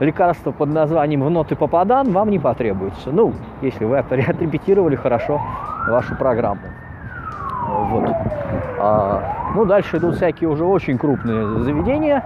лекарство 0.00 0.52
под 0.52 0.70
названием 0.70 1.22
в 1.22 1.30
ноты 1.30 1.56
попадан 1.56 2.12
вам 2.12 2.30
не 2.30 2.38
потребуется. 2.38 3.10
Ну, 3.10 3.34
если 3.60 3.84
вы 3.84 3.98
отрепетировали 3.98 4.96
хорошо 4.96 5.40
вашу 5.88 6.16
программу. 6.16 6.62
Вот. 7.88 8.10
А, 8.78 9.52
ну, 9.54 9.64
дальше 9.64 9.98
идут 9.98 10.16
всякие 10.16 10.48
уже 10.48 10.64
очень 10.64 10.98
крупные 10.98 11.60
заведения, 11.60 12.24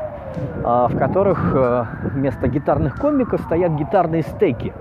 а, 0.64 0.88
в 0.88 0.98
которых 0.98 1.53
а, 1.55 1.87
вместо 2.03 2.48
гитарных 2.48 2.96
комиков 2.96 3.40
стоят 3.42 3.72
гитарные 3.72 4.22
стейки. 4.22 4.72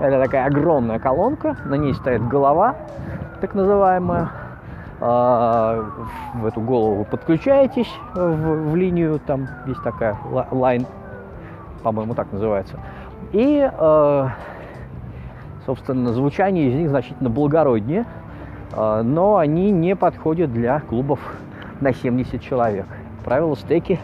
Это 0.00 0.22
такая 0.22 0.46
огромная 0.46 0.98
колонка, 0.98 1.56
на 1.64 1.74
ней 1.74 1.94
стоит 1.94 2.26
голова, 2.26 2.74
так 3.40 3.54
называемая. 3.54 4.28
А, 5.00 5.84
в 6.34 6.46
эту 6.46 6.60
голову 6.60 6.96
вы 6.96 7.04
подключаетесь 7.04 7.92
в, 8.14 8.70
в 8.70 8.76
линию, 8.76 9.20
там 9.26 9.46
есть 9.66 9.82
такая 9.82 10.16
лайн 10.50 10.86
по-моему, 11.86 12.14
так 12.14 12.32
называется. 12.32 12.80
И, 13.30 13.70
э, 13.72 14.28
собственно, 15.66 16.12
звучание 16.12 16.68
из 16.68 16.74
них 16.74 16.88
значительно 16.88 17.30
благороднее, 17.30 18.06
но 18.76 19.36
они 19.36 19.70
не 19.70 19.96
подходят 19.96 20.52
для 20.52 20.80
клубов 20.80 21.18
на 21.80 21.92
70 21.92 22.40
человек. 22.42 22.86
Правило, 23.24 23.56
стеки 23.56 23.98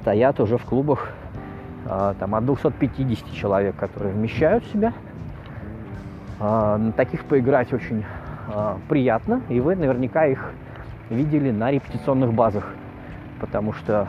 стоят 0.00 0.40
уже 0.40 0.58
в 0.58 0.64
клубах 0.64 1.10
э, 1.84 2.14
там, 2.18 2.34
от 2.34 2.44
250 2.46 3.32
человек, 3.32 3.76
которые 3.76 4.14
вмещают 4.14 4.64
в 4.64 4.72
себя. 4.72 4.92
На 6.38 6.92
таких 6.94 7.24
поиграть 7.24 7.72
очень 7.72 8.04
приятно, 8.90 9.40
и 9.48 9.58
вы 9.58 9.74
наверняка 9.74 10.26
их 10.26 10.52
видели 11.10 11.50
на 11.50 11.70
репетиционных 11.70 12.32
базах, 12.32 12.66
потому 13.40 13.72
что 13.72 14.08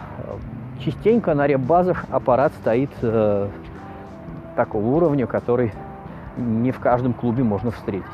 частенько 0.84 1.34
на 1.34 1.48
реп-базах 1.48 2.06
аппарат 2.12 2.54
стоит 2.62 2.92
э, 3.02 3.50
такого 4.56 4.86
уровня, 4.86 5.28
который 5.28 5.74
не 6.38 6.72
в 6.72 6.80
каждом 6.80 7.14
клубе 7.14 7.44
можно 7.44 7.72
встретить. 7.72 8.06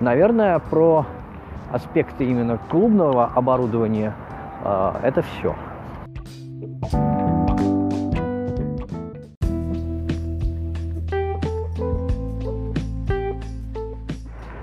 Наверное, 0.00 0.58
про 0.58 1.04
аспекты 1.70 2.24
именно 2.24 2.58
клубного 2.70 3.30
оборудования 3.34 4.14
э, 4.64 4.92
это 5.02 5.22
все. 5.22 5.54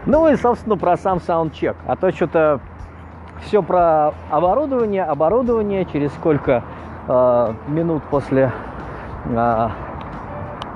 Ну 0.07 0.27
и, 0.29 0.35
собственно, 0.37 0.77
про 0.77 0.97
сам 0.97 1.19
саундчек. 1.19 1.75
А 1.85 1.95
то 1.95 2.11
что-то 2.11 2.59
все 3.41 3.61
про 3.61 4.13
оборудование, 4.31 5.03
оборудование, 5.03 5.85
через 5.85 6.11
сколько 6.13 6.63
э, 7.07 7.53
минут 7.67 8.01
после 8.09 8.51
э, 9.25 9.69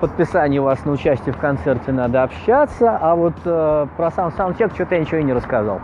подписания 0.01 0.59
вас 0.59 0.83
на 0.83 0.91
участие 0.91 1.33
в 1.33 1.37
концерте 1.37 1.91
надо 1.91 2.23
общаться, 2.23 2.97
а 2.99 3.15
вот 3.15 3.35
э, 3.45 3.87
про 3.95 4.11
сам 4.11 4.31
саундчек 4.31 4.73
что-то 4.73 4.95
я 4.95 5.01
ничего 5.01 5.17
и 5.17 5.23
не 5.23 5.31
рассказал. 5.31 5.79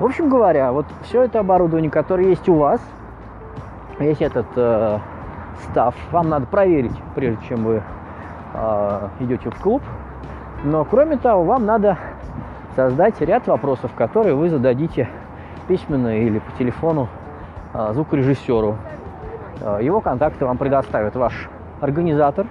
В 0.00 0.04
общем 0.04 0.28
говоря, 0.28 0.72
вот 0.72 0.86
все 1.04 1.22
это 1.22 1.38
оборудование, 1.40 1.90
которое 1.90 2.28
есть 2.28 2.48
у 2.48 2.56
вас, 2.56 2.80
весь 3.98 4.20
этот 4.20 4.46
э, 4.56 4.98
став, 5.62 5.94
вам 6.10 6.28
надо 6.28 6.46
проверить, 6.46 6.96
прежде 7.14 7.46
чем 7.46 7.64
вы 7.64 7.82
э, 8.54 9.08
идете 9.20 9.50
в 9.50 9.60
клуб. 9.60 9.82
Но 10.64 10.84
кроме 10.84 11.16
того, 11.16 11.44
вам 11.44 11.64
надо 11.64 11.96
создать 12.74 13.20
ряд 13.20 13.46
вопросов, 13.46 13.92
которые 13.94 14.34
вы 14.34 14.50
зададите 14.50 15.08
письменно 15.68 16.18
или 16.18 16.40
по 16.40 16.50
телефону 16.58 17.08
а, 17.72 17.92
звукорежиссеру. 17.92 18.76
А, 19.60 19.78
его 19.80 20.00
контакты 20.00 20.44
вам 20.44 20.58
предоставит 20.58 21.14
ваш 21.16 21.48
организатор. 21.80 22.46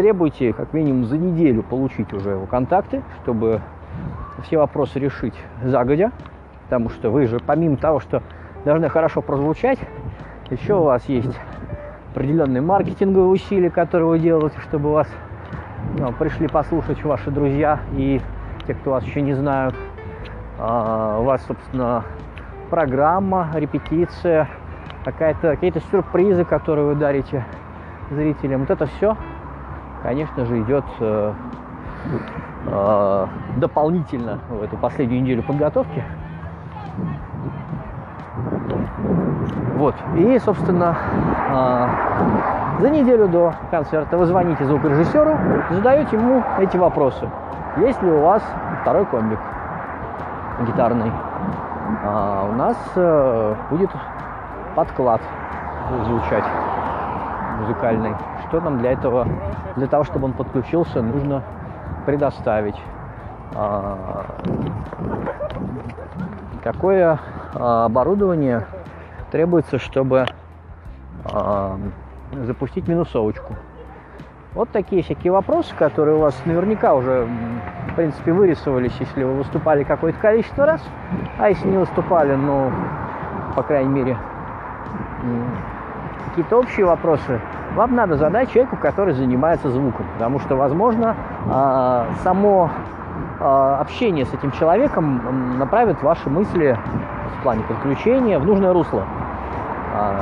Требуйте 0.00 0.54
как 0.54 0.72
минимум 0.72 1.04
за 1.04 1.18
неделю 1.18 1.62
получить 1.62 2.10
уже 2.14 2.30
его 2.30 2.46
контакты, 2.46 3.02
чтобы 3.20 3.60
все 4.44 4.56
вопросы 4.56 4.98
решить 4.98 5.34
загодя, 5.62 6.10
потому 6.64 6.88
что 6.88 7.10
вы 7.10 7.26
же 7.26 7.38
помимо 7.38 7.76
того, 7.76 8.00
что 8.00 8.22
должны 8.64 8.88
хорошо 8.88 9.20
прозвучать, 9.20 9.78
еще 10.48 10.76
у 10.76 10.84
вас 10.84 11.06
есть 11.06 11.38
определенные 12.12 12.62
маркетинговые 12.62 13.28
усилия, 13.28 13.68
которые 13.68 14.08
вы 14.08 14.18
делаете, 14.20 14.58
чтобы 14.60 14.90
вас 14.90 15.06
ну, 15.98 16.10
пришли 16.14 16.48
послушать 16.48 17.04
ваши 17.04 17.30
друзья 17.30 17.80
и 17.92 18.22
те, 18.66 18.72
кто 18.72 18.92
вас 18.92 19.04
еще 19.04 19.20
не 19.20 19.34
знают. 19.34 19.74
А, 20.58 21.18
у 21.20 21.24
вас, 21.24 21.44
собственно, 21.44 22.04
программа, 22.70 23.50
репетиция, 23.52 24.48
какая-то, 25.04 25.50
какие-то 25.50 25.80
сюрпризы, 25.90 26.46
которые 26.46 26.86
вы 26.86 26.94
дарите 26.94 27.44
зрителям. 28.10 28.60
Вот 28.60 28.70
это 28.70 28.86
все, 28.86 29.18
конечно 30.02 30.44
же, 30.44 30.60
идет 30.62 30.84
э, 31.00 31.32
э, 32.66 33.26
дополнительно 33.56 34.38
в 34.48 34.62
эту 34.62 34.76
последнюю 34.76 35.22
неделю 35.22 35.42
подготовки. 35.42 36.04
Вот. 39.76 39.94
И, 40.16 40.38
собственно, 40.38 40.96
э, 41.48 42.80
за 42.80 42.90
неделю 42.90 43.28
до 43.28 43.54
концерта 43.70 44.16
вы 44.16 44.26
звоните 44.26 44.64
звукорежиссеру, 44.64 45.38
задаете 45.70 46.16
ему 46.16 46.42
эти 46.58 46.76
вопросы. 46.76 47.28
Есть 47.76 48.02
ли 48.02 48.10
у 48.10 48.22
вас 48.22 48.42
второй 48.82 49.06
комбик? 49.06 49.38
гитарный, 50.66 51.10
а 52.04 52.46
у 52.50 52.52
нас 52.52 52.76
будет 53.70 53.90
подклад 54.74 55.20
звучать 56.04 56.44
музыкальный. 57.60 58.14
Что 58.48 58.60
нам 58.60 58.78
для 58.78 58.92
этого, 58.92 59.26
для 59.76 59.86
того, 59.86 60.04
чтобы 60.04 60.26
он 60.26 60.32
подключился, 60.32 61.02
нужно 61.02 61.42
предоставить. 62.06 62.76
А, 63.54 64.26
какое 66.62 67.18
а, 67.54 67.86
оборудование 67.86 68.66
требуется, 69.30 69.78
чтобы 69.78 70.26
а, 71.24 71.76
запустить 72.46 72.88
минусовочку. 72.88 73.54
Вот 74.52 74.70
такие 74.70 75.02
всякие 75.02 75.32
вопросы, 75.32 75.74
которые 75.76 76.16
у 76.16 76.20
вас 76.20 76.34
наверняка 76.44 76.94
уже, 76.94 77.28
в 77.92 77.94
принципе, 77.94 78.32
вырисовались, 78.32 78.94
если 78.98 79.22
вы 79.22 79.34
выступали 79.34 79.84
какое-то 79.84 80.18
количество 80.18 80.66
раз, 80.66 80.82
а 81.38 81.48
если 81.48 81.68
не 81.68 81.78
выступали, 81.78 82.34
ну, 82.34 82.72
по 83.54 83.62
крайней 83.62 83.90
мере, 83.90 84.18
какие-то 86.28 86.58
общие 86.58 86.84
вопросы, 86.84 87.40
вам 87.74 87.94
надо 87.94 88.16
задать 88.16 88.50
человеку, 88.50 88.76
который 88.76 89.14
занимается 89.14 89.70
звуком, 89.70 90.06
потому 90.14 90.40
что, 90.40 90.56
возможно, 90.56 91.14
а, 91.48 92.06
само 92.22 92.70
а, 93.38 93.78
общение 93.80 94.24
с 94.24 94.34
этим 94.34 94.50
человеком 94.52 95.58
направит 95.58 96.02
ваши 96.02 96.28
мысли 96.28 96.76
в 97.38 97.42
плане 97.42 97.62
подключения 97.64 98.38
в 98.38 98.46
нужное 98.46 98.72
русло. 98.72 99.04
А, 99.94 100.20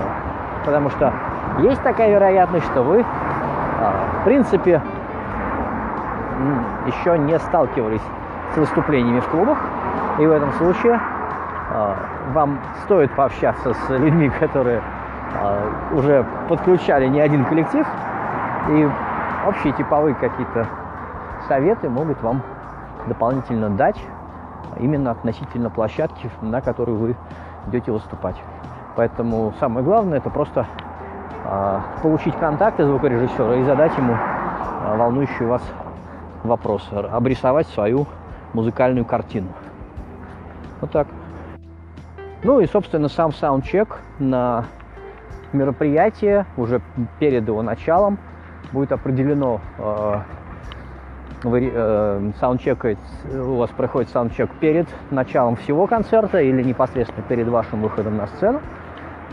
потому 0.65 0.91
что 0.91 1.13
есть 1.61 1.83
такая 1.83 2.11
вероятность, 2.11 2.67
что 2.67 2.83
вы, 2.83 3.03
в 3.03 4.25
принципе, 4.25 4.83
еще 6.87 7.19
не 7.19 7.39
сталкивались 7.39 8.03
с 8.55 8.57
выступлениями 8.59 9.21
в 9.21 9.29
клубах, 9.29 9.59
и 10.19 10.27
в 10.27 10.31
этом 10.31 10.53
случае 10.53 11.01
вам 12.33 12.59
стоит 12.85 13.11
пообщаться 13.13 13.75
с 13.75 13.91
людьми, 13.91 14.31
которые 14.41 14.83
уже 15.93 16.25
подключали 16.49 17.07
не 17.07 17.21
один 17.21 17.45
коллектив, 17.45 17.87
и 18.71 18.89
общие 19.47 19.73
типовые 19.73 20.15
какие-то 20.15 20.67
советы 21.47 21.89
могут 21.89 22.23
вам 22.23 22.43
дополнительно 23.07 23.71
дать 23.71 23.99
именно 24.79 25.11
относительно 25.11 25.71
площадки, 25.71 26.31
на 26.41 26.61
которой 26.61 26.97
вы 26.97 27.17
идете 27.67 27.93
выступать. 27.93 28.37
Поэтому 28.97 29.55
самое 29.61 29.85
главное 29.85 30.19
это 30.19 30.31
просто 30.31 30.67
э, 31.45 31.81
получить 32.03 32.37
контакты 32.37 32.85
звукорежиссера 32.85 33.57
и 33.57 33.65
задать 33.65 33.97
ему 33.97 34.15
э, 34.15 34.97
волнующий 34.97 35.47
вас 35.47 35.63
вопрос, 36.43 36.89
обрисовать 36.93 37.69
свою 37.69 38.07
музыкальную 38.55 39.05
картину. 39.05 39.49
Вот 40.81 40.91
так. 40.91 41.07
Ну 42.43 42.61
и, 42.61 42.67
собственно, 42.67 43.09
сам 43.09 43.33
саундчек 43.33 43.99
на 44.19 44.65
мероприятие 45.53 46.47
уже 46.57 46.81
перед 47.19 47.47
его 47.47 47.63
началом 47.63 48.19
будет 48.73 48.93
определено 48.93 49.61
э, 49.79 50.21
вы 51.45 51.71
э, 51.73 52.31
саундчекает, 52.41 52.99
у 53.33 53.57
вас 53.57 53.71
проходит 53.71 54.11
саундчек 54.11 54.51
перед 54.61 54.89
началом 55.11 55.57
всего 55.57 55.87
концерта 55.87 56.41
или 56.41 56.63
непосредственно 56.63 57.23
перед 57.23 57.49
вашим 57.49 57.83
выходом 57.83 58.17
на 58.17 58.27
сцену, 58.27 58.61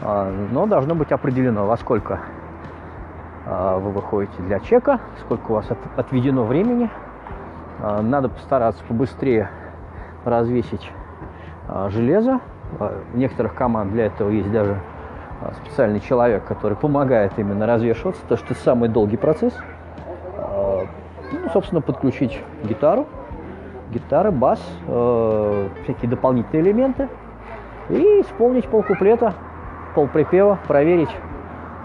э, 0.02 0.48
но 0.52 0.66
должно 0.68 0.96
быть 0.96 1.12
определено, 1.12 1.66
во 1.66 1.78
сколько 1.78 2.20
э, 3.46 3.80
вы 3.80 3.92
выходите 3.92 4.42
для 4.44 4.60
чека, 4.60 5.00
сколько 5.22 5.52
у 5.52 5.56
вас 5.56 5.70
от, 5.72 5.80
отведено 5.98 6.44
времени. 6.44 6.90
Э, 7.80 8.02
надо 8.02 8.30
постараться 8.30 8.84
побыстрее 8.88 9.50
развесить 10.24 10.92
э, 11.68 11.90
железо. 11.90 12.40
Э, 12.80 13.02
в 13.14 13.18
некоторых 13.18 13.56
команд 13.56 13.92
для 13.92 14.06
этого 14.06 14.30
есть 14.30 14.52
даже 14.52 14.80
специальный 15.54 16.00
человек, 16.00 16.46
который 16.46 16.76
помогает 16.78 17.34
именно 17.38 17.66
развешиваться, 17.66 18.22
потому 18.24 18.38
что 18.40 18.54
самый 18.54 18.90
долгий 18.90 19.18
процесс– 19.18 19.54
ну, 21.32 21.50
собственно, 21.52 21.82
подключить 21.82 22.42
гитару, 22.64 23.08
гитара, 23.92 24.32
бас, 24.32 24.60
э, 24.88 25.70
всякие 25.84 26.10
дополнительные 26.10 26.64
элементы. 26.64 27.10
И 27.90 28.22
исполнить 28.22 28.68
полкуплета, 28.68 29.34
полприпева, 29.94 30.60
проверить, 30.68 31.16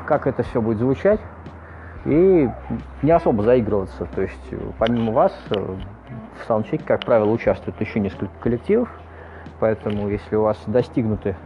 как 0.07 0.27
это 0.27 0.43
все 0.43 0.61
будет 0.61 0.79
звучать. 0.79 1.21
И 2.07 2.49
не 3.03 3.11
особо 3.11 3.43
заигрываться. 3.43 4.07
То 4.15 4.23
есть, 4.23 4.55
помимо 4.79 5.13
вас, 5.13 5.33
э, 5.51 5.55
в 5.59 6.47
саундчеке, 6.47 6.83
как 6.85 7.05
правило, 7.05 7.31
участвуют 7.31 7.79
еще 7.81 8.01
несколько 8.01 8.33
коллективов, 8.41 8.89
поэтому 9.59 10.09
если 10.09 10.37
у 10.37 10.43
вас 10.43 10.59
достигнуты 10.67 11.37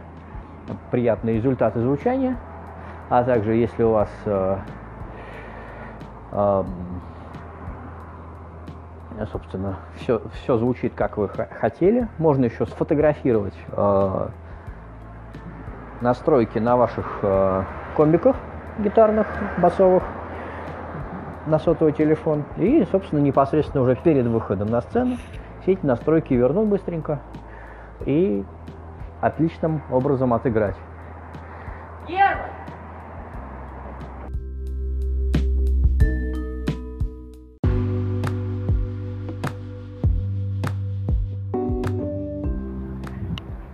приятные 0.91 1.35
результаты 1.35 1.79
звучания, 1.79 2.37
а 3.09 3.23
также 3.23 3.55
если 3.55 3.83
у 3.83 3.91
вас 3.91 4.09
э, 4.25 4.57
э, 6.31 6.63
собственно, 9.31 9.77
все, 9.95 10.21
все 10.33 10.57
звучит, 10.57 10.93
как 10.95 11.17
вы 11.17 11.29
хотели. 11.29 12.07
Можно 12.17 12.45
еще 12.45 12.65
сфотографировать 12.65 13.55
э, 13.71 14.27
настройки 16.01 16.59
на 16.59 16.75
ваших 16.75 17.19
э, 17.21 17.63
комбиках 17.95 18.35
гитарных, 18.79 19.27
басовых, 19.57 20.03
на 21.45 21.59
сотовый 21.59 21.93
телефон. 21.93 22.43
И, 22.57 22.85
собственно, 22.91 23.19
непосредственно 23.19 23.83
уже 23.83 23.95
перед 23.95 24.25
выходом 24.25 24.69
на 24.69 24.81
сцену 24.81 25.17
все 25.61 25.73
эти 25.73 25.85
настройки 25.85 26.33
вернуть 26.33 26.67
быстренько 26.67 27.19
и 28.05 28.43
отличным 29.25 29.81
образом 29.89 30.33
отыграть. 30.33 30.75
Первый! 32.07 32.51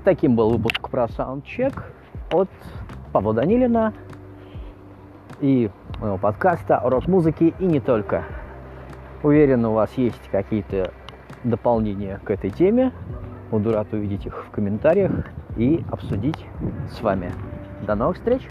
Таким 0.04 0.36
был 0.36 0.52
выпуск 0.52 0.89
про 0.89 1.06
Soundcheck 1.06 1.84
от 2.32 2.49
Павла 3.12 3.34
Данилина 3.34 3.93
и 5.41 5.70
моего 5.99 6.18
подкаста 6.18 6.82
рок-музыки 6.84 7.54
и 7.60 7.66
не 7.66 7.80
только. 7.80 8.24
Уверен, 9.22 9.66
у 9.66 9.74
вас 9.74 9.91
есть 9.97 10.30
какие-то 10.32 10.91
дополнения 11.43 12.20
к 12.24 12.32
этой 12.32 12.49
теме. 12.49 12.93
Буду 13.52 13.74
рад 13.74 13.91
увидеть 13.93 14.26
их 14.26 14.45
в 14.45 14.49
комментариях 14.49 15.12
и 15.56 15.84
обсудить 15.88 16.45
с 16.97 17.02
вами. 17.02 17.34
До 17.82 17.95
новых 17.95 18.18
встреч! 18.18 18.41